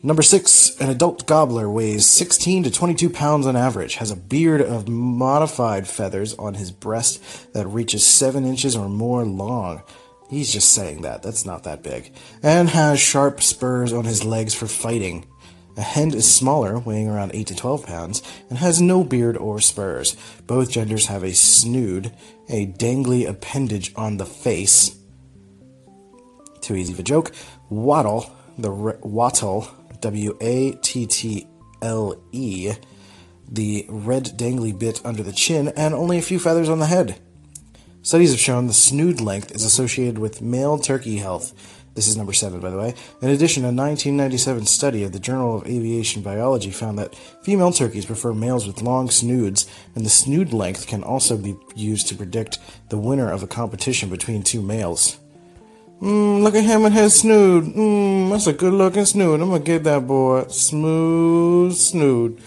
Number 0.06 0.22
six, 0.22 0.80
an 0.80 0.90
adult 0.90 1.26
gobbler 1.26 1.68
weighs 1.68 2.06
16 2.06 2.64
to 2.64 2.72
22 2.72 3.10
pounds 3.10 3.48
on 3.48 3.56
average, 3.56 3.96
has 3.96 4.12
a 4.12 4.16
beard 4.16 4.62
of 4.62 4.88
modified 4.88 5.88
feathers 5.88 6.36
on 6.36 6.54
his 6.54 6.72
breast 6.72 7.52
that 7.54 7.66
reaches 7.66 8.06
7 8.06 8.46
inches 8.46 8.76
or 8.76 8.88
more 8.88 9.26
long. 9.26 9.82
He's 10.30 10.54
just 10.54 10.74
saying 10.74 11.02
that, 11.02 11.24
that's 11.24 11.46
not 11.46 11.64
that 11.64 11.82
big. 11.82 12.14
And 12.44 12.70
has 12.70 13.00
sharp 13.00 13.42
spurs 13.42 13.94
on 13.94 14.06
his 14.06 14.24
legs 14.24 14.54
for 14.54 14.68
fighting. 14.68 15.26
A 15.78 15.82
hen 15.82 16.14
is 16.14 16.32
smaller, 16.32 16.80
weighing 16.80 17.10
around 17.10 17.32
8 17.34 17.48
to 17.48 17.56
12 17.56 17.86
pounds, 17.86 18.22
and 18.50 18.60
has 18.60 18.80
no 18.80 19.04
beard 19.04 19.36
or 19.36 19.60
spurs. 19.60 20.16
Both 20.46 20.72
genders 20.72 21.08
have 21.08 21.24
a 21.24 21.34
snood, 21.34 22.12
a 22.48 22.68
dangly 22.68 23.28
appendage 23.28 23.92
on 23.96 24.18
the 24.18 24.26
face. 24.26 24.96
Too 26.66 26.76
easy 26.76 26.94
of 26.94 27.00
a 27.00 27.04
joke. 27.04 27.32
Wattle, 27.70 28.36
the 28.58 28.72
wattle, 28.72 29.68
W 30.02 30.36
A 30.42 30.72
T 30.72 31.06
T 31.06 31.48
L 31.84 32.20
E, 32.32 32.74
the 33.48 33.86
red 33.88 34.32
dangly 34.36 34.78
bit 34.78 35.00
under 35.06 35.22
the 35.22 35.32
chin, 35.32 35.68
and 35.78 35.94
only 35.94 36.18
a 36.18 36.24
few 36.24 36.40
feathers 36.40 36.68
on 36.68 36.80
the 36.80 36.88
head. 36.88 37.20
Studies 38.02 38.32
have 38.32 38.40
shown 38.40 38.66
the 38.66 38.74
snood 38.74 39.22
length 39.22 39.52
is 39.52 39.64
associated 39.64 40.18
with 40.18 40.42
male 40.42 40.80
turkey 40.80 41.18
health. 41.18 41.54
This 41.94 42.08
is 42.08 42.18
number 42.18 42.34
seven, 42.34 42.62
by 42.62 42.72
the 42.72 42.80
way. 42.80 42.96
In 43.22 43.30
addition, 43.30 43.62
a 43.62 43.68
1997 43.68 44.66
study 44.66 45.04
of 45.04 45.12
the 45.12 45.20
Journal 45.20 45.56
of 45.56 45.68
Aviation 45.68 46.24
Biology 46.24 46.72
found 46.72 46.98
that 46.98 47.14
female 47.44 47.74
turkeys 47.74 48.08
prefer 48.08 48.34
males 48.34 48.66
with 48.66 48.82
long 48.82 49.12
snoods, 49.12 49.68
and 49.94 50.04
the 50.04 50.10
snood 50.10 50.52
length 50.52 50.88
can 50.88 51.04
also 51.04 51.38
be 51.38 51.56
used 51.76 52.08
to 52.08 52.16
predict 52.16 52.58
the 52.90 52.98
winner 52.98 53.32
of 53.32 53.44
a 53.44 53.48
competition 53.48 54.10
between 54.10 54.42
two 54.42 54.64
males. 54.64 55.20
Mmm, 56.02 56.44
look 56.44 56.56
at 56.56 56.64
him 56.64 56.86
and 56.86 56.94
his 56.94 57.14
snood. 57.22 57.66
Mmm, 57.66 58.30
that's 58.30 58.48
a 58.48 58.54
good 58.54 58.74
looking 58.74 59.06
snood. 59.06 59.42
I'm 59.42 59.50
gonna 59.50 59.64
get 59.64 59.84
that 59.86 60.06
boy. 60.06 60.46
Smooth 60.48 61.74
snood. 61.74 62.42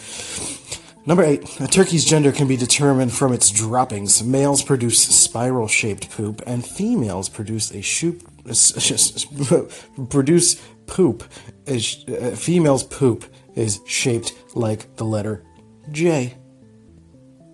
Number 1.07 1.23
eight, 1.23 1.59
a 1.59 1.67
turkey's 1.67 2.05
gender 2.05 2.33
can 2.33 2.47
be 2.47 2.59
determined 2.59 3.15
from 3.15 3.33
its 3.33 3.51
droppings. 3.51 4.23
Males 4.23 4.63
produce 4.63 5.01
spiral 5.03 5.67
shaped 5.67 6.11
poop, 6.11 6.43
and 6.47 6.67
females 6.67 7.31
produce 7.31 7.71
a 7.71 7.81
shoop, 7.81 8.23
produce 10.11 10.57
poop. 10.87 11.25
Is, 11.65 12.05
uh, 12.09 12.37
female's 12.37 12.83
poop 12.83 13.25
is 13.55 13.81
shaped 13.87 14.35
like 14.55 14.97
the 14.97 15.05
letter 15.05 15.45
J. 15.91 16.35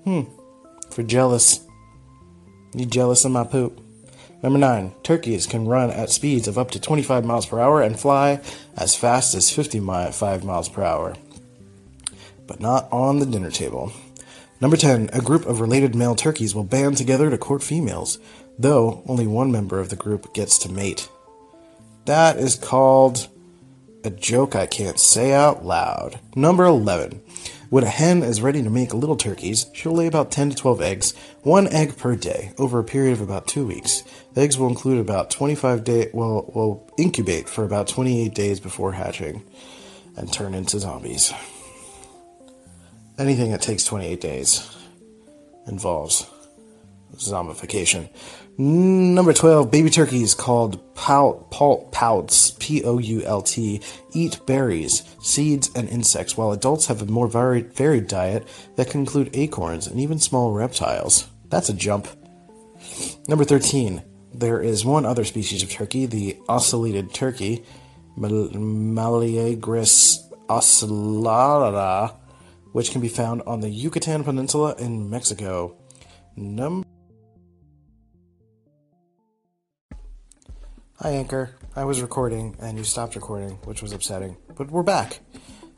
Hmm, 0.03 0.23
for 0.91 1.05
jealous. 1.05 1.61
You 2.75 2.87
jealous 2.87 3.25
of 3.25 3.31
my 3.31 3.45
poop? 3.45 3.84
Number 4.45 4.59
9. 4.59 4.93
Turkeys 5.03 5.47
can 5.47 5.67
run 5.67 5.91
at 5.91 6.11
speeds 6.11 6.47
of 6.47 6.59
up 6.59 6.71
to 6.73 6.79
25 6.79 7.25
miles 7.25 7.47
per 7.47 7.59
hour 7.59 7.81
and 7.81 7.99
fly 7.99 8.43
as 8.77 8.95
fast 8.95 9.35
as 9.35 9.49
55 9.49 10.45
miles 10.45 10.69
per 10.69 10.83
hour. 10.83 11.15
But 12.47 12.61
not 12.61 12.87
on 12.93 13.21
the 13.21 13.25
dinner 13.25 13.51
table. 13.51 13.91
Number 14.61 14.77
10. 14.77 15.09
A 15.15 15.23
group 15.23 15.47
of 15.47 15.63
related 15.63 15.95
male 15.95 16.15
turkeys 16.15 16.55
will 16.55 16.63
band 16.63 16.99
together 16.99 17.31
to 17.31 17.39
court 17.39 17.63
females, 17.63 18.19
though 18.59 19.03
only 19.07 19.27
one 19.27 19.51
member 19.51 19.81
of 19.81 19.89
the 19.89 19.97
group 19.97 20.35
gets 20.35 20.59
to 20.59 20.71
mate. 20.71 21.09
That 22.05 22.37
is 22.37 22.55
called 22.55 23.29
a 24.05 24.11
joke 24.11 24.55
I 24.55 24.67
can't 24.67 25.01
say 25.01 25.33
out 25.33 25.65
loud. 25.65 26.21
Number 26.37 26.67
11. 26.67 27.23
When 27.75 27.83
a 27.83 27.89
hen 27.89 28.23
is 28.23 28.41
ready 28.41 28.63
to 28.63 28.71
make 28.71 28.95
little 28.95 29.17
turkeys, 29.17 29.67
she'll 29.73 29.97
lay 29.97 30.07
about 30.07 30.31
10 30.31 30.51
to 30.51 30.55
12 30.57 30.81
eggs, 30.81 31.13
one 31.43 31.67
egg 31.67 31.97
per 31.97 32.15
day, 32.15 32.53
over 32.57 32.79
a 32.79 32.85
period 32.85 33.15
of 33.15 33.21
about 33.21 33.49
two 33.49 33.67
weeks. 33.67 34.05
The 34.33 34.43
eggs 34.43 34.57
will 34.57 34.69
include 34.69 35.01
about 35.01 35.29
25 35.33 35.83
day 35.83 36.09
will, 36.15 36.53
will 36.55 36.89
incubate 36.97 37.49
for 37.49 37.65
about 37.65 37.89
28 37.89 38.33
days 38.33 38.61
before 38.61 38.93
hatching 38.93 39.43
and 40.17 40.33
turn 40.33 40.55
into 40.55 40.79
zombies. 40.79 41.33
Anything 43.19 43.51
that 43.51 43.63
takes 43.63 43.83
28 43.83 44.21
days 44.21 44.73
involves 45.67 46.31
zombification. 47.17 48.09
Number 48.57 49.33
12, 49.33 49.69
baby 49.73 49.91
turkeys 49.91 50.33
called 50.33 50.95
pout, 50.95 51.51
pout, 51.51 51.91
pouts, 51.91 52.53
P 52.61 52.85
O 52.85 52.99
U 52.99 53.23
L 53.25 53.43
T, 53.43 53.81
eat 54.13 54.39
berries, 54.47 55.03
seeds, 55.21 55.73
and 55.75 55.89
insects, 55.89 56.37
while 56.37 56.53
adults 56.53 56.87
have 56.87 57.03
a 57.03 57.07
more 57.07 57.27
varied, 57.27 57.73
varied 57.73 58.07
diet 58.07 58.47
that 58.77 58.91
can 58.91 59.01
include 59.01 59.31
acorns 59.35 59.89
and 59.89 59.99
even 59.99 60.21
small 60.21 60.53
reptiles. 60.53 61.27
That's 61.49 61.69
a 61.69 61.75
jump. 61.75 62.07
Number 63.27 63.45
13, 63.45 64.05
there 64.33 64.61
is 64.61 64.85
one 64.85 65.05
other 65.05 65.25
species 65.25 65.65
of 65.65 65.71
turkey, 65.71 66.07
the 66.07 66.37
ocellated 66.49 67.13
turkey, 67.13 67.65
Meleagris 68.17 69.01
ocellata, 70.47 72.15
which 72.71 72.93
can 72.93 73.01
be 73.01 73.09
found 73.09 73.43
on 73.49 73.59
the 73.61 73.69
Yucatan 73.69 74.23
Peninsula 74.23 74.77
in 74.79 75.11
Mexico. 75.11 75.77
Number 76.37 76.87
Hi, 81.05 81.11
Anchor. 81.11 81.51
I 81.77 81.85
was 81.85 82.01
recording 82.01 82.57
and 82.61 82.79
you 82.79 82.85
stopped 82.85 83.15
recording, 83.15 83.59
which 83.65 83.83
was 83.83 83.93
upsetting. 83.93 84.39
But 84.57 84.71
we're 84.71 84.83
back. 84.83 85.21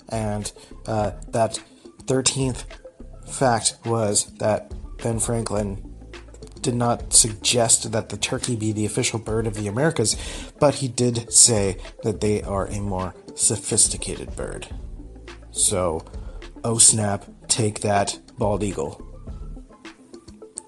And 0.09 0.52
uh, 0.87 1.14
that 1.30 1.61
13th 2.04 2.62
fact 3.28 3.75
was 3.85 4.26
that 4.35 4.73
Ben 4.99 5.18
Franklin 5.18 5.83
did 6.61 6.76
not 6.76 7.12
suggest 7.12 7.90
that 7.90 8.11
the 8.11 8.16
turkey 8.16 8.54
be 8.54 8.71
the 8.71 8.87
official 8.87 9.18
bird 9.18 9.49
of 9.49 9.54
the 9.54 9.66
Americas, 9.66 10.16
but 10.61 10.76
he 10.76 10.87
did 10.87 11.33
say 11.33 11.76
that 12.04 12.21
they 12.21 12.40
are 12.42 12.68
a 12.68 12.78
more 12.78 13.12
sophisticated 13.35 14.37
bird. 14.37 14.68
So, 15.50 16.04
oh 16.62 16.78
snap, 16.78 17.25
take 17.49 17.80
that, 17.80 18.16
bald 18.38 18.62
eagle. 18.62 19.04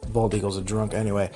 Bald 0.08 0.34
eagle's 0.34 0.56
a 0.56 0.62
drunk 0.62 0.94
anyway. 0.94 1.30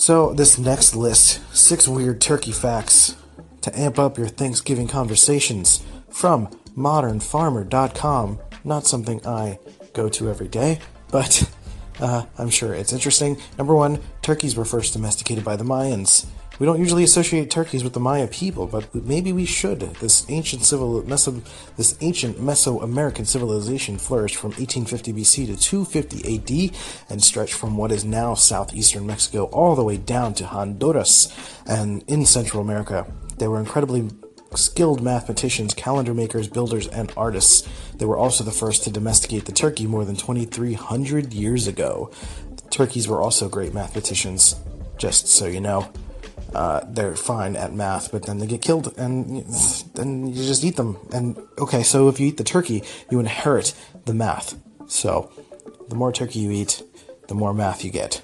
So, 0.00 0.32
this 0.32 0.56
next 0.56 0.96
list 0.96 1.42
six 1.54 1.86
weird 1.86 2.22
turkey 2.22 2.52
facts 2.52 3.16
to 3.60 3.78
amp 3.78 3.98
up 3.98 4.16
your 4.16 4.28
Thanksgiving 4.28 4.88
conversations 4.88 5.84
from 6.08 6.46
modernfarmer.com. 6.74 8.38
Not 8.64 8.86
something 8.86 9.20
I 9.26 9.58
go 9.92 10.08
to 10.08 10.30
every 10.30 10.48
day, 10.48 10.78
but 11.12 11.46
uh, 12.00 12.24
I'm 12.38 12.48
sure 12.48 12.72
it's 12.72 12.94
interesting. 12.94 13.36
Number 13.58 13.74
one, 13.74 14.00
turkeys 14.22 14.56
were 14.56 14.64
first 14.64 14.94
domesticated 14.94 15.44
by 15.44 15.56
the 15.56 15.64
Mayans. 15.64 16.24
We 16.60 16.66
don't 16.66 16.78
usually 16.78 17.04
associate 17.04 17.50
turkeys 17.50 17.82
with 17.82 17.94
the 17.94 18.00
Maya 18.00 18.26
people, 18.26 18.66
but 18.66 18.94
maybe 18.94 19.32
we 19.32 19.46
should. 19.46 19.80
This 19.80 20.26
ancient 20.28 20.62
civil 20.62 21.02
Meso, 21.04 21.42
this 21.78 21.96
ancient 22.02 22.36
Mesoamerican 22.36 23.26
civilization 23.26 23.96
flourished 23.96 24.36
from 24.36 24.50
1850 24.50 25.14
BC 25.14 25.46
to 25.46 25.56
250 25.56 26.68
AD 26.68 26.76
and 27.08 27.24
stretched 27.24 27.54
from 27.54 27.78
what 27.78 27.90
is 27.90 28.04
now 28.04 28.34
southeastern 28.34 29.06
Mexico 29.06 29.44
all 29.44 29.74
the 29.74 29.82
way 29.82 29.96
down 29.96 30.34
to 30.34 30.44
Honduras 30.44 31.34
and 31.66 32.04
in 32.06 32.26
Central 32.26 32.62
America. 32.62 33.10
They 33.38 33.48
were 33.48 33.58
incredibly 33.58 34.10
skilled 34.54 35.00
mathematicians, 35.00 35.72
calendar 35.72 36.12
makers, 36.12 36.46
builders, 36.46 36.86
and 36.88 37.10
artists. 37.16 37.66
They 37.96 38.04
were 38.04 38.18
also 38.18 38.44
the 38.44 38.50
first 38.50 38.84
to 38.84 38.90
domesticate 38.90 39.46
the 39.46 39.52
turkey 39.52 39.86
more 39.86 40.04
than 40.04 40.16
2,300 40.16 41.32
years 41.32 41.66
ago. 41.66 42.10
The 42.56 42.68
Turkeys 42.68 43.08
were 43.08 43.22
also 43.22 43.48
great 43.48 43.72
mathematicians, 43.72 44.56
just 44.98 45.26
so 45.26 45.46
you 45.46 45.62
know. 45.62 45.90
Uh, 46.54 46.80
they're 46.88 47.16
fine 47.16 47.56
at 47.56 47.72
math, 47.72 48.10
but 48.10 48.26
then 48.26 48.38
they 48.38 48.46
get 48.46 48.62
killed, 48.62 48.92
and 48.98 49.44
then 49.94 50.26
you 50.26 50.34
just 50.34 50.64
eat 50.64 50.76
them. 50.76 50.98
And 51.12 51.36
okay, 51.58 51.82
so 51.82 52.08
if 52.08 52.18
you 52.18 52.26
eat 52.26 52.36
the 52.38 52.44
turkey, 52.44 52.82
you 53.10 53.20
inherit 53.20 53.74
the 54.04 54.14
math. 54.14 54.58
So 54.88 55.30
the 55.88 55.94
more 55.94 56.12
turkey 56.12 56.40
you 56.40 56.50
eat, 56.50 56.82
the 57.28 57.34
more 57.34 57.54
math 57.54 57.84
you 57.84 57.90
get. 57.90 58.22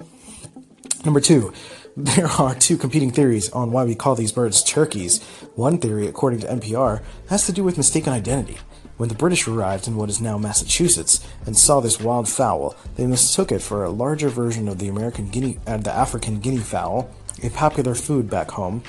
Number 1.04 1.20
two, 1.20 1.52
there 1.96 2.26
are 2.26 2.54
two 2.54 2.76
competing 2.76 3.10
theories 3.10 3.50
on 3.50 3.70
why 3.70 3.84
we 3.84 3.94
call 3.94 4.14
these 4.14 4.32
birds 4.32 4.62
turkeys. 4.64 5.22
One 5.54 5.78
theory, 5.78 6.06
according 6.06 6.40
to 6.40 6.48
NPR, 6.48 7.02
has 7.28 7.46
to 7.46 7.52
do 7.52 7.64
with 7.64 7.76
mistaken 7.76 8.12
identity. 8.12 8.58
When 8.96 9.08
the 9.08 9.14
British 9.14 9.46
arrived 9.46 9.86
in 9.86 9.96
what 9.96 10.08
is 10.08 10.20
now 10.20 10.38
Massachusetts 10.38 11.26
and 11.44 11.56
saw 11.56 11.80
this 11.80 12.00
wild 12.00 12.28
fowl, 12.28 12.74
they 12.96 13.06
mistook 13.06 13.52
it 13.52 13.60
for 13.60 13.84
a 13.84 13.90
larger 13.90 14.28
version 14.28 14.68
of 14.68 14.78
the 14.78 14.88
American 14.88 15.28
guinea, 15.28 15.58
uh, 15.66 15.76
the 15.76 15.92
African 15.92 16.40
guinea 16.40 16.58
fowl, 16.58 17.10
a 17.42 17.50
popular 17.50 17.94
food 17.94 18.30
back 18.30 18.50
home. 18.50 18.82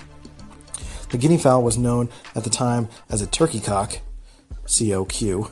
The 1.10 1.18
guinea 1.18 1.38
fowl 1.38 1.63
was 1.63 1.77
known 1.77 2.10
at 2.36 2.44
the 2.44 2.50
time 2.50 2.89
as 3.10 3.22
a 3.22 3.27
turkey 3.27 3.60
cock, 3.60 4.00
COQ, 4.66 5.51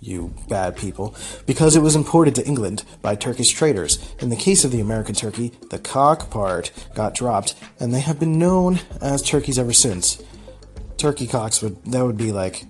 you 0.00 0.34
bad 0.48 0.76
people, 0.76 1.14
because 1.46 1.76
it 1.76 1.82
was 1.82 1.96
imported 1.96 2.34
to 2.34 2.46
England 2.46 2.84
by 3.02 3.14
Turkish 3.14 3.50
traders. 3.50 4.14
In 4.20 4.28
the 4.28 4.36
case 4.36 4.64
of 4.64 4.70
the 4.70 4.80
American 4.80 5.14
turkey, 5.14 5.52
the 5.70 5.78
cock 5.78 6.30
part 6.30 6.70
got 6.94 7.14
dropped, 7.14 7.54
and 7.80 7.92
they 7.92 8.00
have 8.00 8.20
been 8.20 8.38
known 8.38 8.80
as 9.00 9.22
turkeys 9.22 9.58
ever 9.58 9.72
since. 9.72 10.22
Turkey 10.96 11.26
cocks 11.26 11.62
would 11.62 11.82
that 11.86 12.04
would 12.04 12.16
be 12.16 12.32
like 12.32 12.64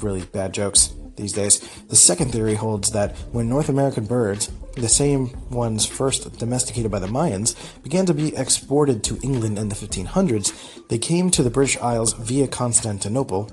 really 0.00 0.22
bad 0.22 0.52
jokes 0.52 0.92
these 1.16 1.32
days. 1.32 1.60
The 1.88 1.96
second 1.96 2.32
theory 2.32 2.54
holds 2.54 2.92
that 2.92 3.16
when 3.32 3.48
North 3.48 3.68
American 3.68 4.06
birds, 4.06 4.50
the 4.80 4.88
same 4.88 5.30
ones 5.50 5.86
first 5.86 6.38
domesticated 6.38 6.90
by 6.90 6.98
the 6.98 7.06
Mayans, 7.06 7.54
began 7.82 8.06
to 8.06 8.14
be 8.14 8.34
exported 8.36 9.02
to 9.04 9.18
England 9.22 9.58
in 9.58 9.68
the 9.68 9.74
1500s, 9.74 10.88
they 10.88 10.98
came 10.98 11.30
to 11.30 11.42
the 11.42 11.50
British 11.50 11.78
Isles 11.78 12.12
via 12.14 12.48
Constantinople 12.48 13.50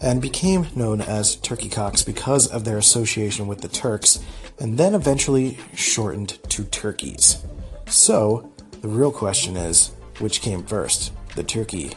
and 0.00 0.20
became 0.20 0.66
known 0.74 1.00
as 1.00 1.36
turkey 1.36 1.68
cocks 1.68 2.02
because 2.02 2.46
of 2.46 2.64
their 2.64 2.78
association 2.78 3.46
with 3.46 3.62
the 3.62 3.68
Turks, 3.68 4.20
and 4.58 4.78
then 4.78 4.94
eventually 4.94 5.58
shortened 5.74 6.38
to 6.50 6.64
turkeys. 6.64 7.44
So, 7.86 8.52
the 8.82 8.88
real 8.88 9.12
question 9.12 9.56
is 9.56 9.92
which 10.18 10.40
came 10.40 10.62
first, 10.62 11.12
the 11.34 11.42
turkey 11.42 11.92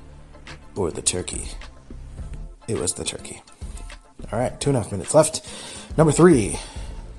or 0.75 0.91
the 0.91 1.01
turkey? 1.01 1.49
It 2.67 2.77
was 2.77 2.93
the 2.93 3.03
turkey. 3.03 3.41
All 4.31 4.39
right, 4.39 4.59
two 4.59 4.69
and 4.69 4.77
a 4.77 4.81
half 4.81 4.91
minutes 4.91 5.13
left. 5.13 5.47
Number 5.97 6.11
three, 6.11 6.59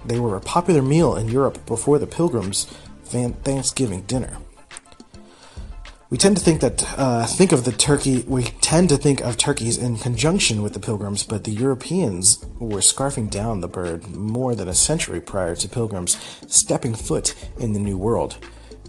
they 0.04 0.18
were 0.18 0.36
a 0.36 0.40
popular 0.40 0.82
meal 0.82 1.16
in 1.16 1.28
Europe 1.28 1.64
before 1.66 1.98
the 1.98 2.06
Pilgrims' 2.06 2.64
Thanksgiving 3.04 4.02
dinner. 4.02 4.38
We 6.10 6.18
tend 6.18 6.36
to 6.38 6.42
think 6.42 6.60
that 6.60 6.98
uh, 6.98 7.24
think 7.24 7.52
of 7.52 7.62
the 7.64 7.70
turkey. 7.70 8.24
We 8.26 8.42
tend 8.42 8.88
to 8.88 8.96
think 8.96 9.20
of 9.20 9.36
turkeys 9.36 9.78
in 9.78 9.96
conjunction 9.96 10.60
with 10.60 10.72
the 10.72 10.80
Pilgrims, 10.80 11.22
but 11.22 11.44
the 11.44 11.52
Europeans 11.52 12.44
were 12.58 12.80
scarfing 12.80 13.30
down 13.30 13.60
the 13.60 13.68
bird 13.68 14.08
more 14.08 14.56
than 14.56 14.66
a 14.66 14.74
century 14.74 15.20
prior 15.20 15.54
to 15.54 15.68
Pilgrims 15.68 16.16
stepping 16.48 16.94
foot 16.94 17.36
in 17.60 17.74
the 17.74 17.78
New 17.78 17.96
World. 17.96 18.38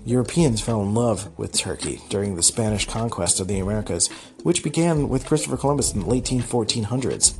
Europeans 0.03 0.61
fell 0.61 0.81
in 0.81 0.95
love 0.95 1.37
with 1.37 1.53
turkey 1.53 2.01
during 2.09 2.35
the 2.35 2.41
Spanish 2.41 2.87
conquest 2.87 3.39
of 3.39 3.47
the 3.47 3.59
Americas, 3.59 4.07
which 4.41 4.63
began 4.63 5.07
with 5.07 5.27
Christopher 5.27 5.57
Columbus 5.57 5.93
in 5.93 5.99
the 5.99 6.07
late 6.07 6.25
1400s. 6.25 7.39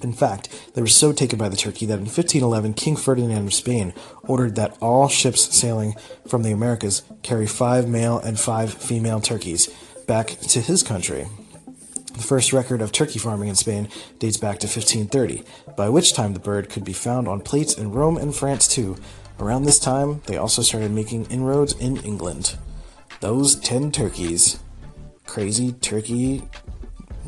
In 0.00 0.12
fact, 0.12 0.48
they 0.74 0.80
were 0.80 0.86
so 0.86 1.12
taken 1.12 1.38
by 1.38 1.48
the 1.48 1.56
turkey 1.56 1.86
that 1.86 1.94
in 1.94 2.06
1511 2.06 2.74
King 2.74 2.96
Ferdinand 2.96 3.46
of 3.46 3.54
Spain 3.54 3.92
ordered 4.22 4.54
that 4.54 4.76
all 4.80 5.08
ships 5.08 5.54
sailing 5.54 5.94
from 6.26 6.42
the 6.42 6.52
Americas 6.52 7.02
carry 7.22 7.46
five 7.46 7.88
male 7.88 8.18
and 8.18 8.38
five 8.38 8.72
female 8.72 9.20
turkeys 9.20 9.68
back 10.06 10.28
to 10.28 10.60
his 10.60 10.82
country. 10.82 11.26
The 12.18 12.24
first 12.24 12.52
record 12.52 12.80
of 12.80 12.90
turkey 12.90 13.18
farming 13.18 13.48
in 13.48 13.54
Spain 13.54 13.88
dates 14.18 14.36
back 14.36 14.58
to 14.60 14.66
1530, 14.66 15.44
by 15.76 15.88
which 15.88 16.14
time 16.14 16.32
the 16.32 16.40
bird 16.40 16.68
could 16.68 16.84
be 16.84 16.92
found 16.92 17.28
on 17.28 17.40
plates 17.40 17.76
in 17.76 17.92
Rome 17.92 18.16
and 18.16 18.34
France 18.34 18.66
too. 18.66 18.96
Around 19.38 19.64
this 19.64 19.78
time, 19.78 20.20
they 20.26 20.36
also 20.36 20.62
started 20.62 20.90
making 20.90 21.26
inroads 21.26 21.74
in 21.74 21.96
England. 21.98 22.56
Those 23.20 23.54
ten 23.54 23.92
turkeys. 23.92 24.58
Crazy 25.26 25.72
turkey 25.72 26.42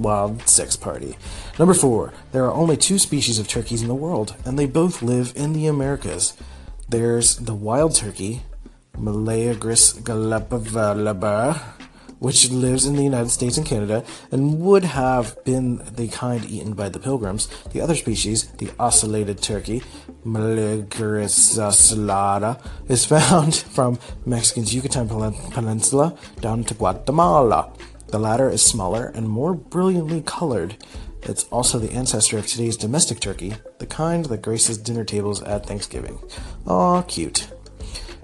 wild 0.01 0.49
sex 0.49 0.77
party. 0.77 1.17
Number 1.59 1.75
four, 1.75 2.13
there 2.33 2.45
are 2.45 2.55
only 2.55 2.77
two 2.77 2.99
species 2.99 3.39
of 3.39 3.47
turkeys 3.47 3.83
in 3.83 3.89
the 3.89 3.95
world, 3.95 4.35
and 4.45 4.59
they 4.59 4.67
both 4.67 5.03
live 5.03 5.33
in 5.37 5.53
the 5.53 5.67
Americas. 5.67 6.35
There's 6.89 7.37
the 7.37 7.55
wild 7.55 7.95
turkey, 7.95 8.43
Meleagris 8.97 10.01
galapavalaba, 10.03 11.61
which 12.19 12.51
lives 12.51 12.87
in 12.87 12.97
the 12.97 13.03
United 13.03 13.31
States 13.31 13.57
and 13.57 13.67
Canada, 13.67 14.05
and 14.31 14.61
would 14.61 14.85
have 14.85 15.43
been 15.45 15.83
the 15.97 16.09
kind 16.09 16.45
eaten 16.45 16.75
by 16.75 16.89
the 16.89 16.99
pilgrims. 16.99 17.49
The 17.73 17.81
other 17.81 17.95
species, 17.95 18.49
the 18.59 18.67
ocellated 18.79 19.41
turkey, 19.41 19.83
Meleagris 20.25 21.57
ocellata, 21.59 22.61
is 22.89 23.07
found 23.15 23.57
from 23.57 23.99
Mexico's 24.27 24.75
Yucatan 24.75 25.09
Peninsula 25.51 26.17
down 26.41 26.65
to 26.65 26.75
Guatemala. 26.75 27.73
The 28.11 28.19
latter 28.19 28.51
is 28.51 28.61
smaller 28.61 29.07
and 29.15 29.29
more 29.29 29.55
brilliantly 29.55 30.21
colored. 30.23 30.77
It's 31.23 31.45
also 31.45 31.79
the 31.79 31.93
ancestor 31.93 32.39
of 32.39 32.47
today's 32.47 32.77
domestic 32.77 33.21
turkey, 33.21 33.55
the 33.79 33.87
kind 33.87 34.25
that 34.25 34.43
graces 34.43 34.79
dinner 34.79 35.05
tables 35.05 35.43
at 35.43 35.65
Thanksgiving. 35.65 36.19
Aw, 36.67 37.03
cute. 37.03 37.49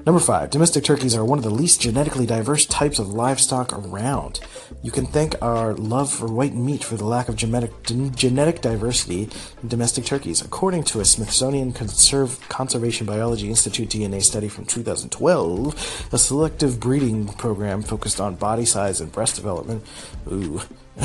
Number 0.06 0.20
five, 0.20 0.50
domestic 0.50 0.84
turkeys 0.84 1.16
are 1.16 1.24
one 1.24 1.36
of 1.36 1.42
the 1.42 1.50
least 1.50 1.80
genetically 1.80 2.26
diverse 2.26 2.64
types 2.64 3.00
of 3.00 3.08
livestock 3.08 3.72
around. 3.72 4.38
You 4.80 4.92
can 4.92 5.04
thank 5.04 5.34
our 5.42 5.74
love 5.74 6.12
for 6.12 6.28
white 6.28 6.54
meat 6.54 6.84
for 6.84 6.96
the 6.96 7.04
lack 7.04 7.28
of 7.28 7.34
genetic, 7.34 7.72
genetic 7.82 8.60
diversity 8.60 9.28
in 9.60 9.68
domestic 9.68 10.04
turkeys. 10.04 10.40
According 10.40 10.84
to 10.84 11.00
a 11.00 11.04
Smithsonian 11.04 11.72
Conserv- 11.72 12.40
Conservation 12.48 13.04
Biology 13.04 13.48
Institute 13.48 13.88
DNA 13.88 14.22
study 14.22 14.46
from 14.46 14.64
2012, 14.64 16.08
a 16.12 16.18
selective 16.18 16.78
breeding 16.78 17.26
program 17.26 17.82
focused 17.82 18.20
on 18.20 18.36
body 18.36 18.64
size 18.64 19.00
and 19.00 19.10
breast 19.10 19.34
development, 19.34 19.84
ooh, 20.30 20.62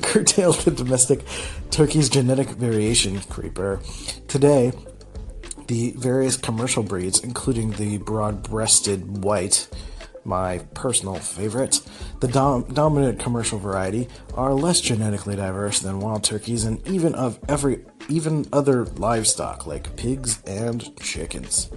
curtailed 0.00 0.58
the 0.60 0.70
domestic 0.70 1.24
turkey's 1.72 2.08
genetic 2.08 2.50
variation 2.50 3.18
creeper. 3.22 3.80
Today, 4.28 4.72
the 5.72 5.92
various 5.92 6.36
commercial 6.36 6.82
breeds, 6.82 7.20
including 7.20 7.70
the 7.70 7.96
broad 7.96 8.42
breasted 8.42 9.24
white, 9.24 9.66
my 10.22 10.58
personal 10.74 11.14
favorite. 11.14 11.80
The 12.20 12.28
dom- 12.28 12.64
dominant 12.64 13.18
commercial 13.18 13.58
variety 13.58 14.08
are 14.34 14.52
less 14.52 14.82
genetically 14.82 15.34
diverse 15.34 15.78
than 15.78 16.00
wild 16.00 16.24
turkeys 16.24 16.64
and 16.64 16.86
even 16.86 17.14
of 17.14 17.40
every 17.48 17.86
even 18.10 18.46
other 18.52 18.84
livestock 18.84 19.66
like 19.66 19.96
pigs 19.96 20.42
and 20.46 20.94
chickens. 21.00 21.70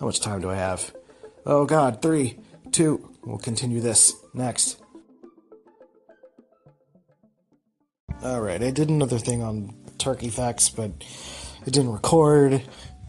How 0.00 0.06
much 0.06 0.20
time 0.20 0.40
do 0.40 0.48
I 0.48 0.56
have? 0.56 0.94
Oh 1.44 1.66
god, 1.66 2.00
three, 2.00 2.38
two. 2.70 3.06
We'll 3.22 3.36
continue 3.36 3.82
this 3.82 4.14
next. 4.32 4.80
Alright, 8.24 8.62
I 8.62 8.70
did 8.70 8.88
another 8.88 9.18
thing 9.18 9.42
on 9.42 9.74
turkey 9.98 10.30
facts, 10.30 10.70
but 10.70 10.92
it 11.66 11.72
didn't 11.72 11.92
record. 11.92 12.62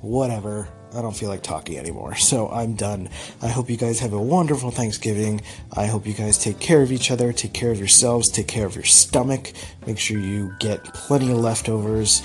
Whatever. 0.04 0.68
I 0.94 1.02
don't 1.02 1.16
feel 1.16 1.30
like 1.30 1.44
talking 1.44 1.78
anymore, 1.78 2.16
so 2.16 2.50
I'm 2.50 2.76
done. 2.76 3.08
I 3.42 3.48
hope 3.48 3.70
you 3.70 3.78
guys 3.78 4.02
have 4.02 4.12
a 4.12 4.22
wonderful 4.22 4.70
Thanksgiving. 4.70 5.42
I 5.72 5.86
hope 5.86 6.06
you 6.06 6.14
guys 6.14 6.38
take 6.38 6.60
care 6.60 6.82
of 6.82 6.92
each 6.92 7.10
other, 7.10 7.32
take 7.32 7.54
care 7.54 7.72
of 7.72 7.80
yourselves, 7.80 8.28
take 8.28 8.50
care 8.50 8.66
of 8.66 8.76
your 8.76 8.84
stomach. 8.84 9.54
Make 9.88 9.98
sure 9.98 10.20
you 10.20 10.54
get 10.60 10.84
plenty 10.84 11.32
of 11.32 11.38
leftovers, 11.38 12.22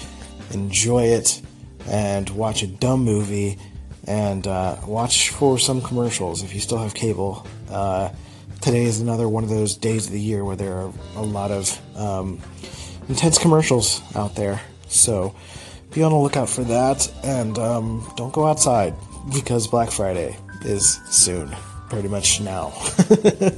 enjoy 0.50 1.04
it, 1.04 1.40
and 1.86 2.28
watch 2.30 2.64
a 2.64 2.66
dumb 2.66 3.04
movie, 3.04 3.58
and 4.08 4.44
uh, 4.48 4.76
watch 4.84 5.30
for 5.30 5.56
some 5.56 5.80
commercials 5.80 6.42
if 6.42 6.52
you 6.52 6.60
still 6.60 6.78
have 6.78 6.94
cable. 6.94 7.46
Uh, 7.70 8.10
today 8.60 8.86
is 8.86 9.00
another 9.00 9.28
one 9.28 9.44
of 9.44 9.50
those 9.50 9.76
days 9.76 10.06
of 10.06 10.12
the 10.12 10.20
year 10.20 10.44
where 10.44 10.56
there 10.56 10.74
are 10.74 10.92
a 11.14 11.22
lot 11.22 11.52
of 11.52 11.96
um, 11.96 12.40
intense 13.08 13.38
commercials 13.38 14.02
out 14.16 14.34
there. 14.34 14.60
So 14.88 15.36
be 15.92 16.02
on 16.02 16.12
the 16.12 16.18
lookout 16.18 16.48
for 16.48 16.64
that, 16.64 17.10
and 17.24 17.58
um, 17.58 18.10
don't 18.16 18.32
go 18.32 18.46
outside 18.46 18.94
because 19.32 19.66
Black 19.66 19.90
Friday 19.90 20.36
is 20.62 21.00
soon. 21.06 21.54
Pretty 21.88 22.08
much 22.08 22.40
now. 22.40 22.72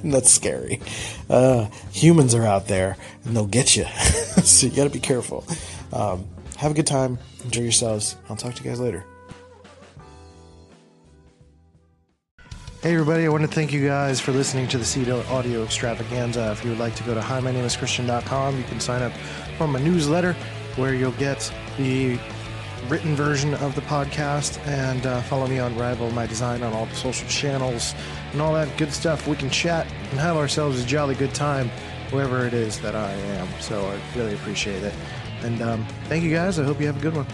That's 0.05 0.31
scary. 0.31 0.81
Uh, 1.29 1.66
humans 1.90 2.33
are 2.35 2.47
out 2.47 2.69
there 2.69 2.97
and 3.25 3.35
they'll 3.35 3.47
get 3.47 3.75
you. 3.75 3.85
so 4.45 4.69
you 4.69 4.77
gotta 4.77 4.90
be 4.90 5.01
careful. 5.01 5.45
Um, 5.93 6.29
have 6.57 6.71
a 6.71 6.75
good 6.75 6.87
time. 6.87 7.19
Enjoy 7.45 7.62
yourselves. 7.62 8.16
I'll 8.29 8.37
talk 8.37 8.55
to 8.55 8.62
you 8.62 8.71
guys 8.71 8.79
later. 8.79 9.05
Hey 12.83 12.95
everybody, 12.95 13.27
I 13.27 13.29
want 13.29 13.43
to 13.43 13.49
thank 13.49 13.73
you 13.73 13.87
guys 13.87 14.21
for 14.21 14.33
listening 14.33 14.66
to 14.69 14.79
the 14.79 14.85
Seed 14.85 15.11
Audio 15.11 15.64
Extravaganza. 15.64 16.53
If 16.53 16.64
you 16.64 16.71
would 16.71 16.79
like 16.79 16.95
to 16.95 17.03
go 17.03 17.12
to 17.12 17.21
himynameischristian.com, 17.21 18.57
you 18.57 18.64
can 18.64 18.81
sign 18.81 19.03
up 19.03 19.12
for 19.59 19.66
my 19.66 19.83
newsletter 19.83 20.35
where 20.77 20.95
you'll 20.95 21.11
get 21.12 21.53
the 21.83 22.19
written 22.88 23.14
version 23.14 23.55
of 23.55 23.75
the 23.75 23.81
podcast 23.83 24.64
and 24.66 25.07
uh, 25.07 25.21
follow 25.23 25.47
me 25.47 25.59
on 25.59 25.77
Rival 25.77 26.11
My 26.11 26.27
Design 26.27 26.62
on 26.62 26.73
all 26.73 26.87
the 26.87 26.95
social 26.95 27.29
channels 27.29 27.95
and 28.33 28.40
all 28.40 28.53
that 28.55 28.75
good 28.77 28.93
stuff. 28.93 29.27
We 29.27 29.37
can 29.37 29.51
chat 29.51 29.87
and 30.11 30.21
have 30.21 30.37
ourselves 30.37 30.83
a 30.83 30.87
jolly 30.87 31.14
good 31.14 31.35
time 31.35 31.71
wherever 32.11 32.47
it 32.47 32.55
is 32.55 32.81
that 32.81 32.95
I 32.95 33.12
am. 33.12 33.49
So 33.61 33.87
I 33.87 34.19
really 34.19 34.35
appreciate 34.35 34.83
it. 34.83 34.95
And 35.43 35.62
um, 35.62 35.87
thank 36.05 36.25
you 36.25 36.31
guys. 36.31 36.59
I 36.59 36.64
hope 36.64 36.81
you 36.81 36.87
have 36.87 36.99
a 36.99 37.01
good 37.01 37.16
one. 37.16 37.27